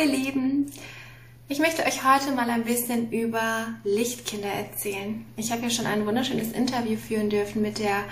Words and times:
ihr 0.00 0.06
Lieben! 0.06 0.66
Ich 1.48 1.58
möchte 1.58 1.84
euch 1.84 2.04
heute 2.04 2.32
mal 2.32 2.48
ein 2.48 2.64
bisschen 2.64 3.10
über 3.10 3.66
Lichtkinder 3.84 4.48
erzählen. 4.48 5.26
Ich 5.36 5.52
habe 5.52 5.62
ja 5.62 5.70
schon 5.70 5.84
ein 5.84 6.06
wunderschönes 6.06 6.52
Interview 6.52 6.96
führen 6.96 7.28
dürfen 7.28 7.60
mit 7.60 7.78
der 7.78 8.04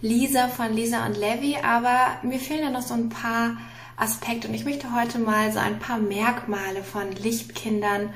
Lisa 0.00 0.48
von 0.48 0.72
Lisa 0.72 1.04
und 1.04 1.18
Levi, 1.18 1.56
aber 1.62 2.18
mir 2.22 2.38
fehlen 2.38 2.62
ja 2.62 2.70
noch 2.70 2.82
so 2.82 2.94
ein 2.94 3.10
paar 3.10 3.58
Aspekte 3.96 4.48
und 4.48 4.54
ich 4.54 4.64
möchte 4.64 4.94
heute 4.94 5.18
mal 5.18 5.52
so 5.52 5.58
ein 5.58 5.78
paar 5.78 5.98
Merkmale 5.98 6.82
von 6.82 7.12
Lichtkindern 7.12 8.14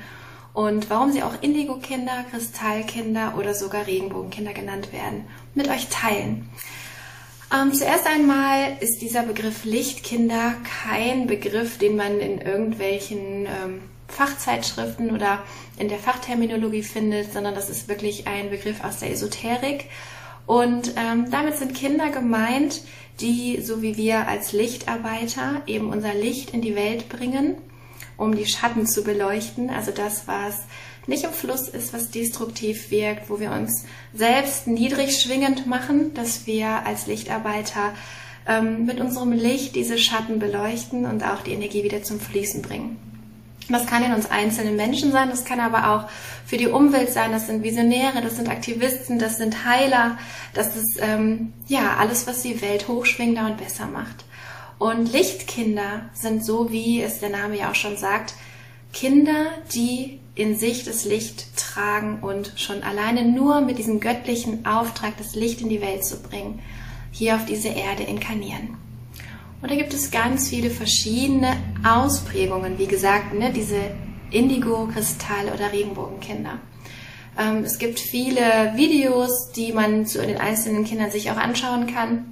und 0.53 0.89
warum 0.89 1.11
sie 1.11 1.21
auch 1.21 1.39
Indigo-Kinder, 1.41 2.25
Kristallkinder 2.31 3.35
oder 3.37 3.53
sogar 3.53 3.85
Regenbogenkinder 3.85 4.53
genannt 4.53 4.91
werden, 4.91 5.27
mit 5.53 5.67
euch 5.67 5.87
teilen. 5.89 6.49
Ähm, 7.51 7.73
zuerst 7.73 8.05
einmal 8.05 8.77
ist 8.79 9.01
dieser 9.01 9.23
Begriff 9.23 9.65
Lichtkinder 9.65 10.53
kein 10.83 11.25
Begriff, 11.25 11.79
den 11.79 11.95
man 11.95 12.19
in 12.19 12.39
irgendwelchen 12.41 13.47
ähm, 13.47 13.81
Fachzeitschriften 14.07 15.11
oder 15.11 15.41
in 15.77 15.89
der 15.89 15.97
Fachterminologie 15.97 16.83
findet, 16.83 17.33
sondern 17.33 17.55
das 17.55 17.69
ist 17.69 17.87
wirklich 17.87 18.27
ein 18.27 18.51
Begriff 18.51 18.83
aus 18.83 18.99
der 18.99 19.11
Esoterik. 19.11 19.85
Und 20.45 20.93
ähm, 20.95 21.29
damit 21.31 21.57
sind 21.57 21.73
Kinder 21.73 22.09
gemeint, 22.09 22.81
die, 23.19 23.61
so 23.61 23.81
wie 23.81 23.97
wir 23.97 24.27
als 24.27 24.51
Lichtarbeiter, 24.51 25.63
eben 25.65 25.89
unser 25.89 26.13
Licht 26.13 26.51
in 26.51 26.61
die 26.61 26.75
Welt 26.75 27.09
bringen, 27.09 27.55
um 28.17 28.35
die 28.35 28.45
Schatten 28.45 28.85
zu 28.85 29.03
beleuchten, 29.03 29.69
also 29.69 29.91
das, 29.91 30.27
was 30.27 30.65
nicht 31.09 31.23
im 31.23 31.33
Fluss 31.33 31.67
ist, 31.67 31.93
was 31.93 32.11
destruktiv 32.11 32.91
wirkt, 32.91 33.29
wo 33.29 33.39
wir 33.39 33.51
uns 33.51 33.85
selbst 34.13 34.67
niedrig 34.67 35.19
schwingend 35.19 35.67
machen, 35.67 36.13
dass 36.13 36.47
wir 36.47 36.85
als 36.85 37.07
Lichtarbeiter 37.07 37.93
ähm, 38.47 38.85
mit 38.85 38.99
unserem 38.99 39.31
Licht 39.31 39.75
diese 39.75 39.97
Schatten 39.97 40.39
beleuchten 40.39 41.05
und 41.05 41.23
auch 41.23 41.41
die 41.41 41.51
Energie 41.51 41.83
wieder 41.83 42.03
zum 42.03 42.19
Fließen 42.19 42.61
bringen. 42.61 42.97
Das 43.69 43.85
kann 43.85 44.03
in 44.03 44.13
uns 44.13 44.31
einzelnen 44.31 44.75
Menschen 44.75 45.11
sein, 45.11 45.29
das 45.29 45.45
kann 45.45 45.59
aber 45.59 45.91
auch 45.91 46.09
für 46.45 46.57
die 46.57 46.67
Umwelt 46.67 47.11
sein, 47.11 47.31
das 47.31 47.45
sind 47.45 47.63
Visionäre, 47.63 48.21
das 48.21 48.35
sind 48.35 48.49
Aktivisten, 48.49 49.19
das 49.19 49.37
sind 49.37 49.63
Heiler, 49.65 50.17
das 50.55 50.75
ist 50.75 50.97
ähm, 50.99 51.53
ja 51.67 51.97
alles, 51.99 52.25
was 52.25 52.41
die 52.41 52.61
Welt 52.63 52.87
hochschwingender 52.87 53.45
und 53.45 53.57
besser 53.57 53.85
macht. 53.85 54.25
Und 54.79 55.11
Lichtkinder 55.11 56.09
sind 56.13 56.43
so, 56.43 56.71
wie 56.71 57.01
es 57.03 57.19
der 57.19 57.29
Name 57.29 57.59
ja 57.59 57.69
auch 57.69 57.75
schon 57.75 57.97
sagt, 57.97 58.33
Kinder, 58.93 59.45
die 59.73 60.19
in 60.35 60.55
sich 60.55 60.85
das 60.85 61.05
Licht 61.05 61.57
tragen 61.57 62.19
und 62.21 62.53
schon 62.55 62.81
alleine 62.83 63.25
nur 63.25 63.61
mit 63.61 63.77
diesem 63.77 63.99
göttlichen 63.99 64.65
Auftrag, 64.65 65.17
das 65.17 65.35
Licht 65.35 65.61
in 65.61 65.69
die 65.69 65.81
Welt 65.81 66.05
zu 66.05 66.21
bringen, 66.21 66.59
hier 67.11 67.35
auf 67.35 67.45
diese 67.45 67.69
Erde 67.69 68.03
inkarnieren. 68.03 68.77
Und 69.61 69.69
da 69.69 69.75
gibt 69.75 69.93
es 69.93 70.11
ganz 70.11 70.47
viele 70.47 70.69
verschiedene 70.69 71.57
Ausprägungen, 71.83 72.79
wie 72.79 72.87
gesagt, 72.87 73.33
ne, 73.33 73.51
diese 73.51 73.91
Indigo, 74.31 74.87
Kristall 74.87 75.51
oder 75.53 75.73
Regenbogenkinder. 75.73 76.59
Ähm, 77.37 77.63
es 77.63 77.77
gibt 77.77 77.99
viele 77.99 78.73
Videos, 78.75 79.51
die 79.51 79.73
man 79.73 80.05
zu 80.05 80.25
den 80.25 80.37
einzelnen 80.37 80.85
Kindern 80.85 81.11
sich 81.11 81.31
auch 81.31 81.37
anschauen 81.37 81.87
kann. 81.87 82.28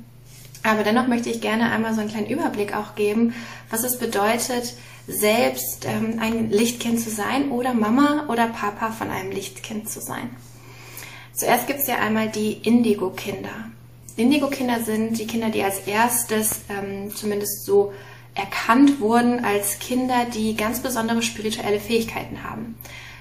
Aber 0.67 0.83
dennoch 0.83 1.07
möchte 1.07 1.29
ich 1.29 1.39
gerne 1.39 1.71
einmal 1.71 1.93
so 1.93 2.01
einen 2.01 2.09
kleinen 2.09 2.27
Überblick 2.27 2.75
auch 2.75 2.95
geben, 2.95 3.33
was 3.69 3.83
es 3.83 3.97
bedeutet, 3.97 4.73
selbst 5.07 5.85
ähm, 5.85 6.19
ein 6.19 6.49
Lichtkind 6.49 6.99
zu 6.99 7.09
sein 7.09 7.51
oder 7.51 7.73
Mama 7.73 8.25
oder 8.27 8.47
Papa 8.47 8.91
von 8.91 9.09
einem 9.09 9.31
Lichtkind 9.31 9.89
zu 9.89 10.01
sein. 10.01 10.29
Zuerst 11.31 11.67
gibt 11.67 11.79
es 11.79 11.87
ja 11.87 11.99
einmal 11.99 12.27
die 12.27 12.51
Indigo-Kinder. 12.51 13.71
Indigo-Kinder 14.17 14.81
sind 14.81 15.17
die 15.17 15.27
Kinder, 15.27 15.49
die 15.49 15.63
als 15.63 15.87
erstes 15.87 16.61
ähm, 16.69 17.15
zumindest 17.15 17.63
so 17.65 17.93
erkannt 18.35 18.99
wurden 18.99 19.45
als 19.45 19.79
Kinder, 19.79 20.25
die 20.33 20.57
ganz 20.57 20.81
besondere 20.81 21.21
spirituelle 21.21 21.79
Fähigkeiten 21.79 22.43
haben. 22.43 22.77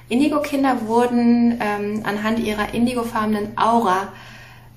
Indigo-Kinder 0.09 0.89
wurden 0.89 1.61
ähm, 1.61 2.01
anhand 2.03 2.41
ihrer 2.41 2.75
indigofarbenen 2.75 3.57
Aura 3.57 4.13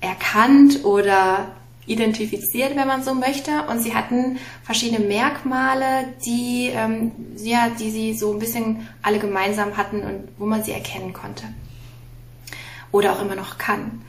erkannt 0.00 0.84
oder 0.84 1.48
identifiziert, 1.86 2.76
wenn 2.76 2.86
man 2.86 3.02
so 3.02 3.14
möchte. 3.14 3.62
Und 3.68 3.80
sie 3.80 3.94
hatten 3.94 4.38
verschiedene 4.62 5.06
Merkmale, 5.06 6.12
die, 6.24 6.70
ähm, 6.72 7.12
ja, 7.36 7.68
die 7.68 7.90
sie 7.90 8.14
so 8.14 8.32
ein 8.32 8.38
bisschen 8.38 8.88
alle 9.02 9.18
gemeinsam 9.18 9.76
hatten 9.76 10.02
und 10.02 10.28
wo 10.38 10.46
man 10.46 10.62
sie 10.62 10.72
erkennen 10.72 11.12
konnte. 11.12 11.44
Oder 12.92 13.12
auch 13.12 13.22
immer 13.22 13.36
noch 13.36 13.58
kann. 13.58 14.02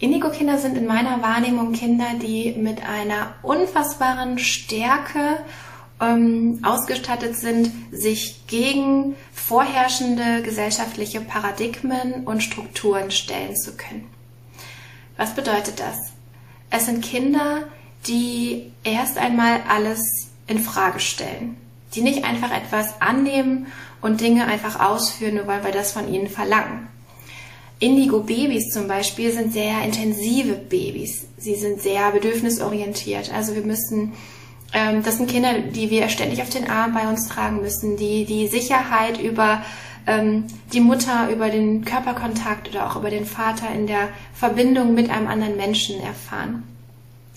Indigo-Kinder 0.00 0.58
sind 0.58 0.76
in 0.76 0.86
meiner 0.86 1.22
Wahrnehmung 1.22 1.72
Kinder, 1.72 2.06
die 2.22 2.52
mit 2.52 2.88
einer 2.88 3.34
unfassbaren 3.42 4.38
Stärke 4.38 5.38
ähm, 6.00 6.60
ausgestattet 6.62 7.36
sind, 7.36 7.70
sich 7.90 8.46
gegen 8.46 9.16
vorherrschende 9.32 10.42
gesellschaftliche 10.42 11.20
Paradigmen 11.20 12.24
und 12.24 12.42
Strukturen 12.42 13.10
stellen 13.10 13.56
zu 13.56 13.76
können. 13.76 14.08
Was 15.16 15.34
bedeutet 15.34 15.80
das? 15.80 16.12
Es 16.70 16.86
sind 16.86 17.02
Kinder, 17.02 17.64
die 18.06 18.70
erst 18.84 19.18
einmal 19.18 19.60
alles 19.68 20.00
in 20.46 20.58
Frage 20.58 21.00
stellen, 21.00 21.56
die 21.94 22.02
nicht 22.02 22.24
einfach 22.24 22.50
etwas 22.50 23.00
annehmen 23.00 23.66
und 24.00 24.20
Dinge 24.20 24.46
einfach 24.46 24.80
ausführen, 24.80 25.36
nur 25.36 25.46
weil 25.46 25.64
wir 25.64 25.72
das 25.72 25.92
von 25.92 26.12
ihnen 26.12 26.28
verlangen. 26.28 26.88
Indigo-Babys 27.80 28.72
zum 28.72 28.88
Beispiel 28.88 29.32
sind 29.32 29.52
sehr 29.52 29.82
intensive 29.82 30.54
Babys. 30.54 31.26
Sie 31.36 31.54
sind 31.54 31.80
sehr 31.80 32.10
bedürfnisorientiert. 32.10 33.32
Also 33.32 33.54
wir 33.54 33.62
müssen, 33.62 34.14
ähm, 34.74 35.02
das 35.04 35.18
sind 35.18 35.30
Kinder, 35.30 35.60
die 35.60 35.88
wir 35.90 36.08
ständig 36.08 36.42
auf 36.42 36.50
den 36.50 36.68
Arm 36.68 36.92
bei 36.92 37.08
uns 37.08 37.28
tragen 37.28 37.60
müssen, 37.60 37.96
die 37.96 38.24
die 38.24 38.48
Sicherheit 38.48 39.20
über 39.20 39.62
ähm, 40.08 40.44
die 40.72 40.80
Mutter, 40.80 41.28
über 41.30 41.50
den 41.50 41.84
Körperkontakt 41.84 42.68
oder 42.68 42.90
auch 42.90 42.96
über 42.96 43.10
den 43.10 43.26
Vater 43.26 43.70
in 43.72 43.86
der 43.86 44.08
Verbindung 44.34 44.94
mit 44.94 45.10
einem 45.10 45.28
anderen 45.28 45.56
Menschen 45.56 46.00
erfahren. 46.00 46.62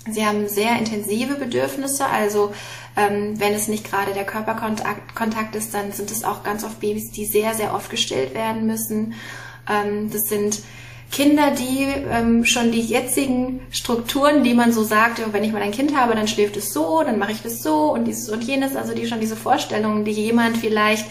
Sie 0.10 0.26
haben 0.26 0.48
sehr 0.48 0.80
intensive 0.80 1.36
Bedürfnisse, 1.36 2.06
also 2.08 2.54
ähm, 2.96 3.40
wenn 3.40 3.54
es 3.54 3.68
nicht 3.68 3.88
gerade 3.90 4.14
der 4.14 4.24
Körperkontakt 4.24 5.16
Kontakt 5.16 5.56
ist, 5.56 5.74
dann 5.74 5.92
sind 5.92 6.10
es 6.10 6.24
auch 6.24 6.44
ganz 6.44 6.64
oft 6.64 6.80
Babys, 6.80 7.12
die 7.12 7.26
sehr, 7.26 7.54
sehr 7.54 7.76
oft 7.76 7.92
gestillt 7.92 8.34
werden 8.34 8.66
müssen. 8.66 9.14
Ähm, 9.70 10.10
das 10.12 10.24
sind 10.24 10.62
Kinder, 11.12 11.52
die 11.52 11.86
ähm, 12.10 12.46
schon 12.46 12.72
die 12.72 12.82
jetzigen 12.82 13.60
Strukturen, 13.70 14.44
die 14.44 14.54
man 14.54 14.72
so 14.72 14.84
sagt, 14.84 15.22
wenn 15.34 15.44
ich 15.44 15.52
mal 15.52 15.62
ein 15.62 15.72
Kind 15.72 15.96
habe, 15.96 16.16
dann 16.16 16.28
schläft 16.28 16.56
es 16.56 16.74
so, 16.74 17.04
dann 17.04 17.20
mache 17.20 17.34
ich 17.34 17.42
das 17.42 17.62
so 17.62 17.94
und 17.94 18.06
dieses 18.06 18.30
und 18.30 18.44
jenes, 18.44 18.78
also 18.78 18.96
die 18.96 19.06
schon 19.06 19.20
diese 19.20 19.36
Vorstellungen, 19.36 20.06
die 20.06 20.12
jemand 20.12 20.58
vielleicht 20.58 21.06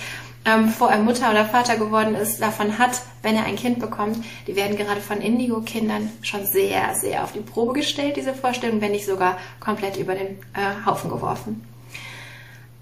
ähm, 0.45 0.69
vor 0.69 0.91
er 0.91 0.99
Mutter 0.99 1.31
oder 1.31 1.45
Vater 1.45 1.77
geworden 1.77 2.15
ist, 2.15 2.41
davon 2.41 2.79
hat, 2.79 3.03
wenn 3.23 3.37
er 3.37 3.45
ein 3.45 3.57
Kind 3.57 3.79
bekommt, 3.79 4.25
die 4.47 4.57
werden 4.57 4.77
gerade 4.77 5.01
von 5.01 5.21
Indigo-Kindern 5.21 6.11
schon 6.23 6.47
sehr, 6.47 6.95
sehr 6.95 7.23
auf 7.25 7.33
die 7.33 7.41
Probe 7.41 7.75
gestellt, 7.75 8.17
diese 8.17 8.33
Vorstellung, 8.33 8.81
wenn 8.81 8.93
nicht 8.93 9.07
sogar 9.07 9.37
komplett 9.59 9.97
über 9.97 10.15
den 10.15 10.39
äh, 10.55 10.87
Haufen 10.87 11.11
geworfen. 11.11 11.67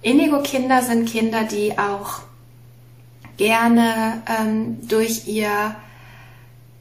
Indigo-Kinder 0.03 0.83
sind 0.83 1.09
Kinder, 1.09 1.45
die 1.45 1.77
auch 1.77 2.21
gerne 3.37 4.23
ähm, 4.27 4.79
durch 4.89 5.27
ihr 5.27 5.75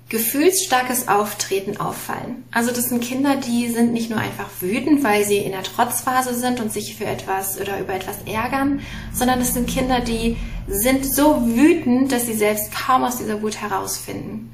gefühlsstarkes 0.10 1.10
Auftreten 1.10 1.78
auffallen. 1.78 2.46
Also 2.52 2.72
das 2.72 2.90
sind 2.90 3.04
Kinder, 3.04 3.36
die 3.36 3.68
sind 3.68 3.92
nicht 3.92 4.10
nur 4.10 4.20
einfach 4.20 4.50
wütend, 4.62 5.04
weil 5.04 5.26
sie 5.26 5.38
in 5.38 5.52
der 5.52 5.64
Trotzphase 5.64 6.34
sind 6.34 6.62
und 6.62 6.72
sich 6.72 6.96
für 6.96 7.06
etwas 7.06 7.60
oder 7.60 7.80
über 7.80 7.94
etwas 7.94 8.18
ärgern, 8.26 8.80
sondern 9.14 9.40
das 9.40 9.54
sind 9.54 9.68
Kinder, 9.68 10.00
die 10.00 10.38
sind 10.68 11.06
so 11.06 11.46
wütend, 11.46 12.12
dass 12.12 12.26
sie 12.26 12.36
selbst 12.36 12.72
kaum 12.74 13.04
aus 13.04 13.18
dieser 13.18 13.42
Wut 13.42 13.62
herausfinden. 13.62 14.54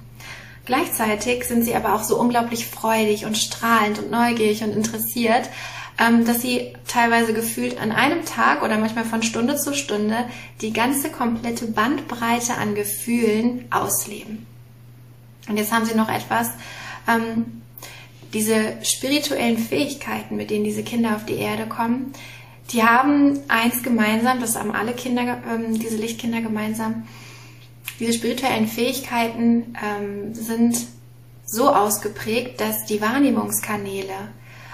Gleichzeitig 0.66 1.44
sind 1.44 1.64
sie 1.64 1.76
aber 1.76 1.94
auch 1.94 2.04
so 2.04 2.20
unglaublich 2.20 2.66
freudig 2.66 3.26
und 3.26 3.38
strahlend 3.38 4.00
und 4.00 4.10
neugierig 4.10 4.64
und 4.64 4.76
interessiert, 4.76 5.50
ähm, 6.00 6.26
dass 6.26 6.42
sie 6.42 6.74
teilweise 6.88 7.34
gefühlt 7.34 7.80
an 7.80 7.92
einem 7.92 8.26
Tag 8.26 8.64
oder 8.64 8.80
manchmal 8.80 9.06
von 9.06 9.22
Stunde 9.22 9.58
zu 9.58 9.76
Stunde 9.76 10.26
die 10.62 10.74
ganze 10.74 11.10
komplette 11.10 11.68
Bandbreite 11.68 12.56
an 12.56 12.74
Gefühlen 12.74 13.66
ausleben. 13.70 14.48
Und 15.48 15.58
jetzt 15.58 15.72
haben 15.72 15.86
sie 15.86 15.96
noch 15.96 16.10
etwas, 16.10 16.50
ähm, 17.08 17.62
diese 18.34 18.78
spirituellen 18.84 19.58
Fähigkeiten, 19.58 20.36
mit 20.36 20.50
denen 20.50 20.64
diese 20.64 20.84
Kinder 20.84 21.16
auf 21.16 21.26
die 21.26 21.38
Erde 21.38 21.68
kommen, 21.68 22.14
die 22.72 22.84
haben 22.84 23.40
eins 23.50 23.84
gemeinsam, 23.84 24.40
das 24.40 24.56
haben 24.56 24.72
alle 24.72 24.94
Kinder, 24.94 25.42
ähm, 25.52 25.78
diese 25.78 25.98
Lichtkinder 25.98 26.42
gemeinsam. 26.42 27.04
Diese 28.00 28.14
spirituellen 28.14 28.68
Fähigkeiten 28.68 29.76
ähm, 29.84 30.34
sind 30.34 30.78
so 31.46 31.70
ausgeprägt, 31.70 32.60
dass 32.62 32.86
die 32.86 33.02
Wahrnehmungskanäle, 33.02 34.14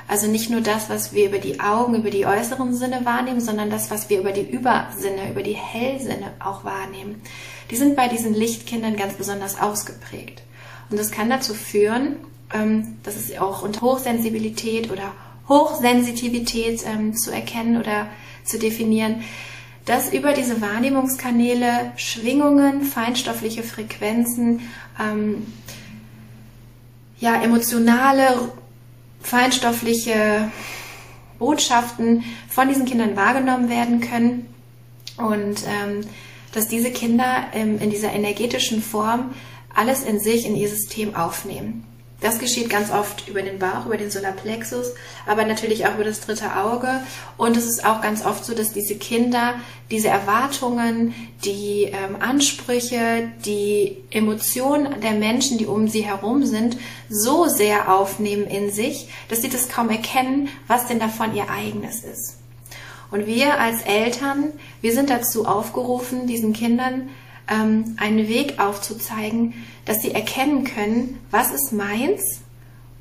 also 0.07 0.27
nicht 0.27 0.49
nur 0.49 0.61
das, 0.61 0.89
was 0.89 1.13
wir 1.13 1.25
über 1.25 1.39
die 1.39 1.59
Augen, 1.59 1.95
über 1.95 2.09
die 2.09 2.25
äußeren 2.25 2.73
Sinne 2.73 3.05
wahrnehmen, 3.05 3.41
sondern 3.41 3.69
das, 3.69 3.91
was 3.91 4.09
wir 4.09 4.19
über 4.19 4.31
die 4.31 4.49
Übersinne, 4.49 5.29
über 5.29 5.43
die 5.43 5.53
Hellsinne 5.53 6.31
auch 6.39 6.63
wahrnehmen, 6.63 7.21
die 7.69 7.75
sind 7.75 7.95
bei 7.95 8.07
diesen 8.07 8.33
Lichtkindern 8.33 8.95
ganz 8.95 9.15
besonders 9.15 9.59
ausgeprägt. 9.59 10.43
Und 10.89 10.99
das 10.99 11.11
kann 11.11 11.29
dazu 11.29 11.53
führen, 11.53 12.15
ähm, 12.53 12.97
dass 13.03 13.15
es 13.15 13.37
auch 13.37 13.61
unter 13.61 13.81
Hochsensibilität 13.81 14.91
oder 14.91 15.13
Hochsensitivität 15.47 16.83
ähm, 16.85 17.15
zu 17.15 17.31
erkennen 17.31 17.77
oder 17.77 18.07
zu 18.43 18.57
definieren, 18.59 19.23
dass 19.85 20.13
über 20.13 20.33
diese 20.33 20.61
Wahrnehmungskanäle 20.61 21.91
Schwingungen, 21.95 22.83
feinstoffliche 22.83 23.63
Frequenzen, 23.63 24.61
ähm, 24.99 25.47
ja, 27.19 27.41
emotionale, 27.41 28.51
feinstoffliche 29.21 30.51
Botschaften 31.39 32.23
von 32.47 32.67
diesen 32.67 32.85
Kindern 32.85 33.15
wahrgenommen 33.15 33.69
werden 33.69 34.01
können 34.01 34.45
und 35.17 35.63
ähm, 35.65 36.01
dass 36.53 36.67
diese 36.67 36.91
Kinder 36.91 37.47
ähm, 37.53 37.79
in 37.79 37.89
dieser 37.89 38.11
energetischen 38.11 38.81
Form 38.81 39.33
alles 39.73 40.03
in 40.03 40.19
sich, 40.19 40.45
in 40.45 40.55
ihr 40.55 40.69
System 40.69 41.15
aufnehmen. 41.15 41.85
Das 42.21 42.37
geschieht 42.37 42.69
ganz 42.69 42.91
oft 42.91 43.29
über 43.29 43.41
den 43.41 43.59
Bauch, 43.59 43.85
über 43.85 43.95
den 43.95 44.11
Solarplexus, 44.11 44.93
aber 45.25 45.45
natürlich 45.45 45.87
auch 45.87 45.95
über 45.95 46.03
das 46.03 46.19
dritte 46.19 46.57
Auge. 46.57 47.01
Und 47.37 47.55
es 47.55 47.65
ist 47.65 47.85
auch 47.85 48.01
ganz 48.01 48.25
oft 48.25 48.43
so, 48.43 48.53
dass 48.53 48.73
diese 48.73 48.95
Kinder 48.95 49.55
diese 49.89 50.09
Erwartungen, 50.09 51.15
die 51.45 51.85
ähm, 51.85 52.17
Ansprüche, 52.19 53.31
die 53.45 53.97
Emotionen 54.11 54.99
der 55.01 55.13
Menschen, 55.13 55.57
die 55.57 55.65
um 55.65 55.87
sie 55.87 56.01
herum 56.01 56.45
sind, 56.45 56.77
so 57.09 57.47
sehr 57.47 57.91
aufnehmen 57.91 58.45
in 58.45 58.69
sich, 58.71 59.07
dass 59.29 59.41
sie 59.41 59.49
das 59.49 59.69
kaum 59.69 59.89
erkennen, 59.89 60.49
was 60.67 60.87
denn 60.87 60.99
davon 60.99 61.35
ihr 61.35 61.49
eigenes 61.49 62.03
ist. 62.03 62.37
Und 63.11 63.25
wir 63.25 63.59
als 63.59 63.81
Eltern, 63.83 64.51
wir 64.81 64.93
sind 64.93 65.09
dazu 65.09 65.45
aufgerufen, 65.45 66.27
diesen 66.27 66.53
Kindern 66.53 67.09
ähm, 67.49 67.95
einen 67.97 68.27
Weg 68.27 68.59
aufzuzeigen, 68.59 69.53
dass 69.85 70.01
sie 70.01 70.13
erkennen 70.13 70.63
können, 70.63 71.19
was 71.31 71.51
ist 71.51 71.73
meins 71.73 72.41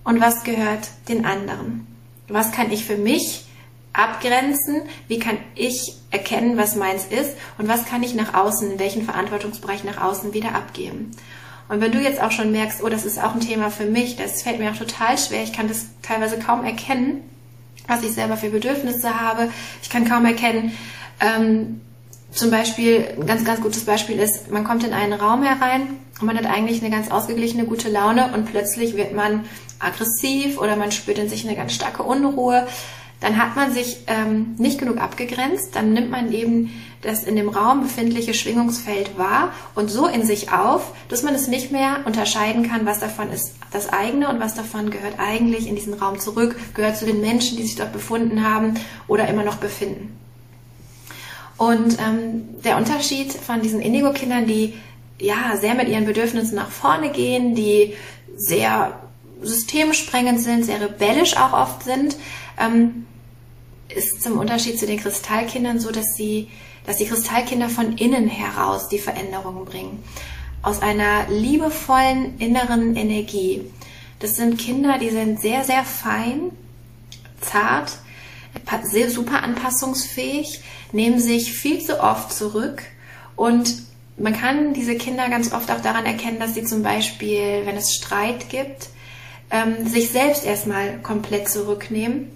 und 0.04 0.20
was 0.20 0.44
gehört 0.44 0.88
den 1.08 1.24
anderen. 1.24 1.86
Was 2.28 2.52
kann 2.52 2.72
ich 2.72 2.84
für 2.84 2.96
mich 2.96 3.44
abgrenzen? 3.92 4.82
Wie 5.06 5.18
kann 5.18 5.38
ich 5.54 5.94
erkennen, 6.10 6.56
was 6.56 6.76
meins 6.76 7.06
ist? 7.06 7.36
Und 7.58 7.68
was 7.68 7.84
kann 7.84 8.02
ich 8.02 8.14
nach 8.14 8.34
außen, 8.34 8.72
in 8.72 8.78
welchen 8.78 9.02
Verantwortungsbereich 9.02 9.84
nach 9.84 10.00
außen 10.00 10.34
wieder 10.34 10.54
abgeben? 10.54 11.10
Und 11.68 11.82
wenn 11.82 11.92
du 11.92 12.00
jetzt 12.00 12.22
auch 12.22 12.30
schon 12.30 12.50
merkst, 12.50 12.82
oh, 12.82 12.88
das 12.88 13.04
ist 13.04 13.22
auch 13.22 13.34
ein 13.34 13.40
Thema 13.40 13.70
für 13.70 13.84
mich, 13.84 14.16
das 14.16 14.42
fällt 14.42 14.58
mir 14.58 14.70
auch 14.70 14.76
total 14.76 15.18
schwer, 15.18 15.42
ich 15.42 15.52
kann 15.52 15.68
das 15.68 15.86
teilweise 16.02 16.38
kaum 16.38 16.64
erkennen, 16.64 17.22
was 17.86 18.02
ich 18.02 18.12
selber 18.12 18.38
für 18.38 18.48
Bedürfnisse 18.48 19.20
habe, 19.20 19.50
ich 19.82 19.90
kann 19.90 20.08
kaum 20.08 20.24
erkennen, 20.24 20.72
ähm, 21.20 21.80
zum 22.38 22.50
Beispiel, 22.50 23.04
ein 23.18 23.26
ganz, 23.26 23.44
ganz 23.44 23.60
gutes 23.60 23.84
Beispiel 23.84 24.18
ist, 24.18 24.50
man 24.50 24.62
kommt 24.62 24.84
in 24.84 24.92
einen 24.92 25.12
Raum 25.12 25.42
herein 25.42 25.98
und 26.20 26.26
man 26.26 26.38
hat 26.38 26.46
eigentlich 26.46 26.80
eine 26.80 26.90
ganz 26.90 27.10
ausgeglichene, 27.10 27.64
gute 27.64 27.90
Laune 27.90 28.32
und 28.32 28.46
plötzlich 28.46 28.96
wird 28.96 29.12
man 29.12 29.44
aggressiv 29.80 30.58
oder 30.60 30.76
man 30.76 30.92
spürt 30.92 31.18
in 31.18 31.28
sich 31.28 31.44
eine 31.44 31.56
ganz 31.56 31.74
starke 31.74 32.04
Unruhe. 32.04 32.66
Dann 33.20 33.36
hat 33.36 33.56
man 33.56 33.72
sich 33.72 34.04
ähm, 34.06 34.54
nicht 34.58 34.78
genug 34.78 34.98
abgegrenzt, 34.98 35.74
dann 35.74 35.92
nimmt 35.92 36.10
man 36.10 36.32
eben 36.32 36.70
das 37.02 37.24
in 37.24 37.34
dem 37.34 37.48
Raum 37.48 37.82
befindliche 37.82 38.34
Schwingungsfeld 38.34 39.18
wahr 39.18 39.52
und 39.74 39.90
so 39.90 40.06
in 40.06 40.24
sich 40.24 40.52
auf, 40.52 40.92
dass 41.08 41.24
man 41.24 41.34
es 41.34 41.48
nicht 41.48 41.72
mehr 41.72 41.98
unterscheiden 42.04 42.68
kann, 42.68 42.86
was 42.86 43.00
davon 43.00 43.32
ist 43.32 43.54
das 43.72 43.92
eigene 43.92 44.28
und 44.28 44.38
was 44.38 44.54
davon 44.54 44.90
gehört 44.90 45.14
eigentlich 45.18 45.66
in 45.66 45.74
diesen 45.74 45.94
Raum 45.94 46.20
zurück, 46.20 46.54
gehört 46.74 46.96
zu 46.96 47.04
den 47.04 47.20
Menschen, 47.20 47.56
die 47.56 47.64
sich 47.64 47.74
dort 47.74 47.92
befunden 47.92 48.48
haben 48.48 48.74
oder 49.08 49.26
immer 49.26 49.42
noch 49.42 49.56
befinden. 49.56 50.16
Und 51.58 51.98
ähm, 51.98 52.62
der 52.64 52.76
Unterschied 52.76 53.32
von 53.32 53.60
diesen 53.60 53.80
Indigo-Kindern, 53.80 54.46
die 54.46 54.74
ja 55.20 55.56
sehr 55.60 55.74
mit 55.74 55.88
ihren 55.88 56.06
Bedürfnissen 56.06 56.54
nach 56.54 56.70
vorne 56.70 57.10
gehen, 57.10 57.54
die 57.54 57.94
sehr 58.36 58.98
systemsprengend 59.42 60.40
sind, 60.40 60.64
sehr 60.64 60.80
rebellisch 60.80 61.36
auch 61.36 61.52
oft 61.52 61.82
sind, 61.82 62.16
ähm, 62.58 63.06
ist 63.94 64.22
zum 64.22 64.38
Unterschied 64.38 64.78
zu 64.78 64.86
den 64.86 65.00
Kristallkindern 65.00 65.80
so, 65.80 65.90
dass 65.90 66.14
sie, 66.14 66.48
dass 66.86 66.98
die 66.98 67.06
Kristallkinder 67.06 67.68
von 67.68 67.96
innen 67.96 68.28
heraus 68.28 68.88
die 68.88 68.98
Veränderungen 68.98 69.64
bringen. 69.64 70.02
Aus 70.62 70.82
einer 70.82 71.28
liebevollen 71.28 72.38
inneren 72.38 72.96
Energie. 72.96 73.62
Das 74.20 74.36
sind 74.36 74.58
Kinder, 74.58 74.98
die 74.98 75.10
sind 75.10 75.40
sehr, 75.40 75.64
sehr 75.64 75.84
fein, 75.84 76.50
zart, 77.40 77.98
sehr 78.84 79.10
super 79.10 79.42
anpassungsfähig, 79.42 80.62
nehmen 80.92 81.18
sich 81.18 81.52
viel 81.52 81.80
zu 81.80 82.02
oft 82.02 82.32
zurück. 82.32 82.82
Und 83.36 83.74
man 84.16 84.34
kann 84.34 84.74
diese 84.74 84.96
Kinder 84.96 85.28
ganz 85.28 85.52
oft 85.52 85.70
auch 85.70 85.80
daran 85.80 86.06
erkennen, 86.06 86.40
dass 86.40 86.54
sie 86.54 86.64
zum 86.64 86.82
Beispiel, 86.82 87.62
wenn 87.64 87.76
es 87.76 87.94
Streit 87.94 88.48
gibt, 88.50 88.88
ähm, 89.50 89.86
sich 89.86 90.10
selbst 90.10 90.44
erstmal 90.44 90.98
komplett 91.02 91.48
zurücknehmen 91.48 92.30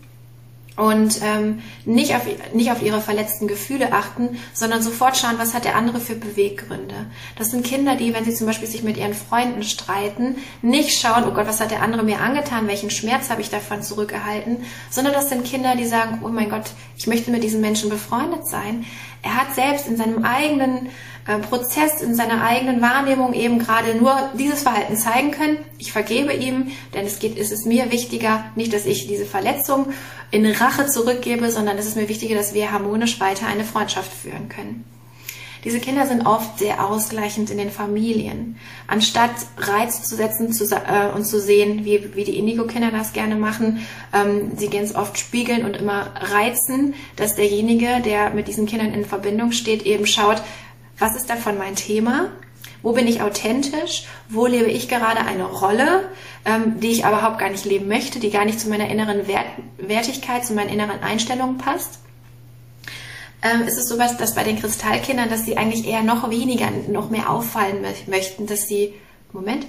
und 0.77 1.21
ähm, 1.23 1.61
nicht, 1.85 2.15
auf, 2.15 2.23
nicht 2.55 2.71
auf 2.71 2.83
ihre 2.83 3.01
verletzten 3.01 3.47
Gefühle 3.47 3.93
achten, 3.93 4.39
sondern 4.55 4.83
sofort 4.83 5.17
schauen, 5.17 5.39
was 5.39 5.53
hat 5.53 5.65
der 5.65 5.77
andere 5.77 6.01
für 6.01 6.15
Beweggründe. 6.15 6.95
Das 7.37 7.51
sind 7.51 7.65
Kinder, 7.65 7.95
die, 7.97 8.15
wenn 8.15 8.25
sie 8.25 8.35
zum 8.35 8.47
Beispiel 8.47 8.69
sich 8.69 8.83
mit 8.83 8.97
ihren 8.97 9.15
Freunden 9.15 9.63
streiten, 9.63 10.37
nicht 10.63 10.99
schauen, 10.99 11.25
oh 11.29 11.33
Gott, 11.33 11.47
was 11.47 11.61
hat 11.61 11.71
der 11.71 11.83
andere 11.83 12.03
mir 12.03 12.21
angetan, 12.21 12.69
welchen 12.69 12.91
Schmerz 12.91 13.29
habe 13.29 13.43
ich 13.43 13.51
davon 13.51 13.83
zurückerhalten, 13.83 14.59
sondern 14.91 15.13
das 15.13 15.29
sind 15.29 15.45
Kinder, 15.45 15.77
die 15.77 15.87
sagen, 15.87 16.21
oh 16.25 16.29
mein 16.29 16.49
Gott, 16.49 16.71
ich 16.97 17.07
möchte 17.07 17.31
mit 17.31 17.43
diesem 17.43 17.61
Menschen 17.61 17.91
befreundet 17.91 18.47
sein. 18.47 18.87
Er 19.23 19.37
hat 19.37 19.55
selbst 19.55 19.87
in 19.87 19.97
seinem 19.97 20.25
eigenen 20.25 20.91
äh, 21.27 21.39
Prozess, 21.39 22.03
in 22.03 22.15
seiner 22.15 22.43
eigenen 22.43 22.83
Wahrnehmung 22.83 23.33
eben 23.35 23.61
gerade 23.61 23.95
nur 23.95 24.31
dieses 24.37 24.63
Verhalten 24.63 24.97
zeigen 24.97 25.31
können. 25.31 25.59
Ich 25.79 25.93
vergebe 25.93 26.33
ihm, 26.33 26.73
denn 26.95 27.07
es 27.07 27.21
geht, 27.21 27.39
es 27.39 27.53
ist 27.53 27.65
mir 27.65 27.93
wichtiger, 27.93 28.45
nicht, 28.57 28.73
dass 28.73 28.85
ich 28.85 29.07
diese 29.07 29.25
Verletzung 29.25 29.87
in 30.33 30.45
Rache 30.47 30.87
zurückgebe, 30.87 31.51
sondern 31.51 31.79
es 31.79 31.87
ist 31.87 31.97
mir 31.97 32.09
wichtiger, 32.09 32.35
dass 32.35 32.55
wir 32.55 32.73
harmonisch 32.73 33.21
weiter 33.21 33.47
eine 33.47 33.65
Freundschaft 33.65 34.13
führen 34.13 34.49
können. 34.49 34.85
Diese 35.65 35.79
Kinder 35.79 36.07
sind 36.07 36.27
oft 36.27 36.59
sehr 36.59 36.85
ausgleichend 36.85 37.51
in 37.51 37.59
den 37.59 37.71
Familien. 37.71 38.57
Anstatt 38.89 39.31
Reiz 39.57 40.03
zu 40.03 40.17
setzen 40.17 40.53
zu, 40.53 40.65
äh, 40.65 41.15
und 41.15 41.25
zu 41.25 41.41
sehen, 41.41 41.85
wie, 41.85 42.15
wie 42.17 42.25
die 42.25 42.37
Indigo-Kinder 42.37 42.91
das 42.91 43.13
gerne 43.13 43.37
machen, 43.37 43.87
ähm, 44.13 44.53
sie 44.57 44.69
gehen 44.69 44.83
es 44.83 44.97
oft 44.97 45.19
spiegeln 45.19 45.65
und 45.65 45.77
immer 45.77 46.11
reizen, 46.17 46.95
dass 47.15 47.37
derjenige, 47.37 48.01
der 48.05 48.31
mit 48.31 48.49
diesen 48.49 48.67
Kindern 48.67 48.93
in 48.93 49.05
Verbindung 49.05 49.53
steht, 49.53 49.85
eben 49.85 50.07
schaut, 50.07 50.43
was 50.99 51.15
ist 51.15 51.31
davon 51.31 51.59
mein 51.59 51.77
Thema? 51.77 52.31
Wo 52.83 52.93
bin 52.93 53.07
ich 53.07 53.23
authentisch? 53.23 54.07
Wo 54.29 54.47
lebe 54.47 54.69
ich 54.69 54.89
gerade 54.89 55.21
eine 55.21 55.45
Rolle, 55.45 56.09
ähm, 56.45 56.81
die 56.81 56.91
ich 56.91 57.01
überhaupt 57.01 57.39
gar 57.39 57.51
nicht 57.51 57.65
leben 57.65 57.87
möchte, 57.87 58.19
die 58.19 58.31
gar 58.31 58.45
nicht 58.45 58.59
zu 58.59 58.69
meiner 58.69 58.89
inneren 58.91 59.29
Wert 59.29 59.47
Wertigkeit, 59.79 60.45
zu 60.45 60.55
meinen 60.55 60.71
inneren 60.71 61.01
Einstellungen 61.01 61.59
passt? 61.59 62.01
Ähm, 63.43 63.63
ist 63.67 63.77
es 63.77 63.89
sowas, 63.89 64.17
dass 64.17 64.35
bei 64.35 64.45
den 64.45 64.59
Kristallkindern, 64.59 65.29
dass 65.29 65.45
sie 65.45 65.57
eigentlich 65.57 65.87
eher 65.87 66.03
noch 66.03 66.31
weniger, 66.31 66.71
noch 66.89 67.11
mehr 67.11 67.29
auffallen 67.29 67.85
möchten, 68.07 68.47
dass 68.47 68.69
sie, 68.69 68.95
Moment, 69.33 69.67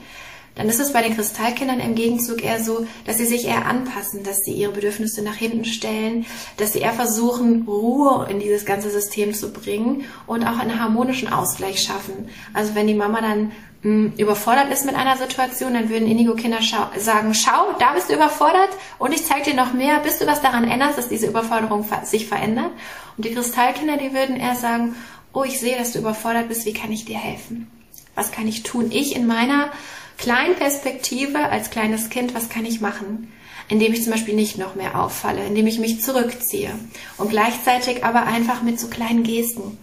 dann 0.56 0.70
ist 0.70 0.80
es 0.80 0.94
bei 0.94 1.02
den 1.02 1.16
Kristallkindern 1.16 1.80
im 1.80 1.96
Gegenzug 1.96 2.44
eher 2.44 2.64
so, 2.64 2.86
dass 3.06 3.18
sie 3.18 3.26
sich 3.26 3.46
eher 3.46 3.66
anpassen, 3.66 4.24
dass 4.24 4.40
sie 4.40 4.54
ihre 4.54 4.72
Bedürfnisse 4.72 5.24
nach 5.24 5.36
hinten 5.36 5.66
stellen, 5.66 6.28
dass 6.58 6.74
sie 6.74 6.80
eher 6.80 6.94
versuchen, 6.94 7.64
Ruhe 7.64 8.28
in 8.30 8.40
dieses 8.40 8.66
ganze 8.66 8.92
System 8.92 9.34
zu 9.34 9.52
bringen 9.52 10.06
und 10.28 10.44
auch 10.44 10.60
einen 10.60 10.80
harmonischen 10.80 11.34
Ausgleich 11.34 11.82
schaffen. 11.82 12.30
Also 12.54 12.76
wenn 12.76 12.86
die 12.86 12.94
Mama 12.94 13.22
dann 13.22 13.52
überfordert 13.84 14.72
ist 14.72 14.86
mit 14.86 14.96
einer 14.96 15.18
Situation, 15.18 15.74
dann 15.74 15.90
würden 15.90 16.08
Indigo-Kinder 16.08 16.62
schau 16.62 16.88
sagen, 16.98 17.34
schau, 17.34 17.74
da 17.80 17.92
bist 17.92 18.10
du 18.10 18.14
überfordert 18.14 18.70
und 18.98 19.14
ich 19.14 19.26
zeige 19.26 19.52
dir 19.52 19.56
noch 19.56 19.74
mehr, 19.74 20.00
bis 20.00 20.20
du 20.20 20.26
was 20.26 20.42
daran 20.42 20.70
änderst, 20.70 20.98
dass 20.98 21.10
diese 21.10 21.28
Überforderung 21.28 21.86
sich 22.04 22.28
verändert. 22.28 22.72
Und 23.18 23.26
die 23.26 23.34
Kristallkinder, 23.34 23.98
die 23.98 24.14
würden 24.14 24.38
eher 24.38 24.56
sagen, 24.56 24.96
oh, 25.34 25.44
ich 25.44 25.60
sehe, 25.60 25.78
dass 25.78 25.92
du 25.92 26.00
überfordert 26.00 26.48
bist, 26.48 26.66
wie 26.66 26.74
kann 26.74 26.94
ich 26.94 27.04
dir 27.04 27.18
helfen? 27.18 27.70
Was 28.16 28.32
kann 28.32 28.48
ich 28.48 28.64
tun? 28.64 28.90
Ich 28.90 29.16
in 29.16 29.28
meiner 29.28 29.72
kleinen 30.18 30.56
Perspektive 30.56 31.40
als 31.50 31.70
kleines 31.70 32.10
Kind, 32.10 32.34
was 32.34 32.48
kann 32.48 32.66
ich 32.66 32.80
machen? 32.80 33.34
Indem 33.68 33.94
ich 33.94 34.04
zum 34.04 34.12
Beispiel 34.12 34.36
nicht 34.36 34.58
noch 34.58 34.76
mehr 34.76 35.00
auffalle, 35.00 35.46
indem 35.46 35.68
ich 35.68 35.80
mich 35.80 36.02
zurückziehe 36.02 36.72
und 37.18 37.30
gleichzeitig 37.30 38.06
aber 38.06 38.24
einfach 38.24 38.62
mit 38.62 38.80
so 38.80 38.88
kleinen 38.88 39.24
Gesten. 39.24 39.78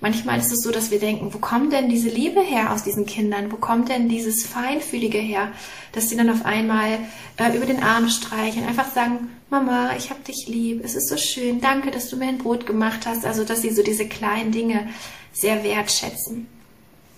Manchmal 0.00 0.38
ist 0.38 0.52
es 0.52 0.62
so, 0.62 0.70
dass 0.70 0.92
wir 0.92 1.00
denken, 1.00 1.34
wo 1.34 1.38
kommt 1.38 1.72
denn 1.72 1.88
diese 1.88 2.08
Liebe 2.08 2.40
her 2.40 2.72
aus 2.72 2.84
diesen 2.84 3.04
Kindern? 3.04 3.50
Wo 3.50 3.56
kommt 3.56 3.88
denn 3.88 4.08
dieses 4.08 4.46
Feinfühlige 4.46 5.18
her? 5.18 5.50
Dass 5.92 6.08
sie 6.08 6.16
dann 6.16 6.30
auf 6.30 6.44
einmal 6.44 7.00
äh, 7.36 7.56
über 7.56 7.66
den 7.66 7.82
Arm 7.82 8.08
streichen, 8.08 8.64
einfach 8.64 8.92
sagen, 8.92 9.30
Mama, 9.50 9.96
ich 9.96 10.10
hab 10.10 10.24
dich 10.24 10.46
lieb, 10.46 10.84
es 10.84 10.94
ist 10.94 11.08
so 11.08 11.16
schön, 11.16 11.60
danke, 11.60 11.90
dass 11.90 12.10
du 12.10 12.16
mir 12.16 12.28
ein 12.28 12.38
Brot 12.38 12.64
gemacht 12.64 13.06
hast. 13.06 13.24
Also, 13.24 13.44
dass 13.44 13.62
sie 13.62 13.70
so 13.70 13.82
diese 13.82 14.06
kleinen 14.06 14.52
Dinge 14.52 14.88
sehr 15.32 15.64
wertschätzen. 15.64 16.46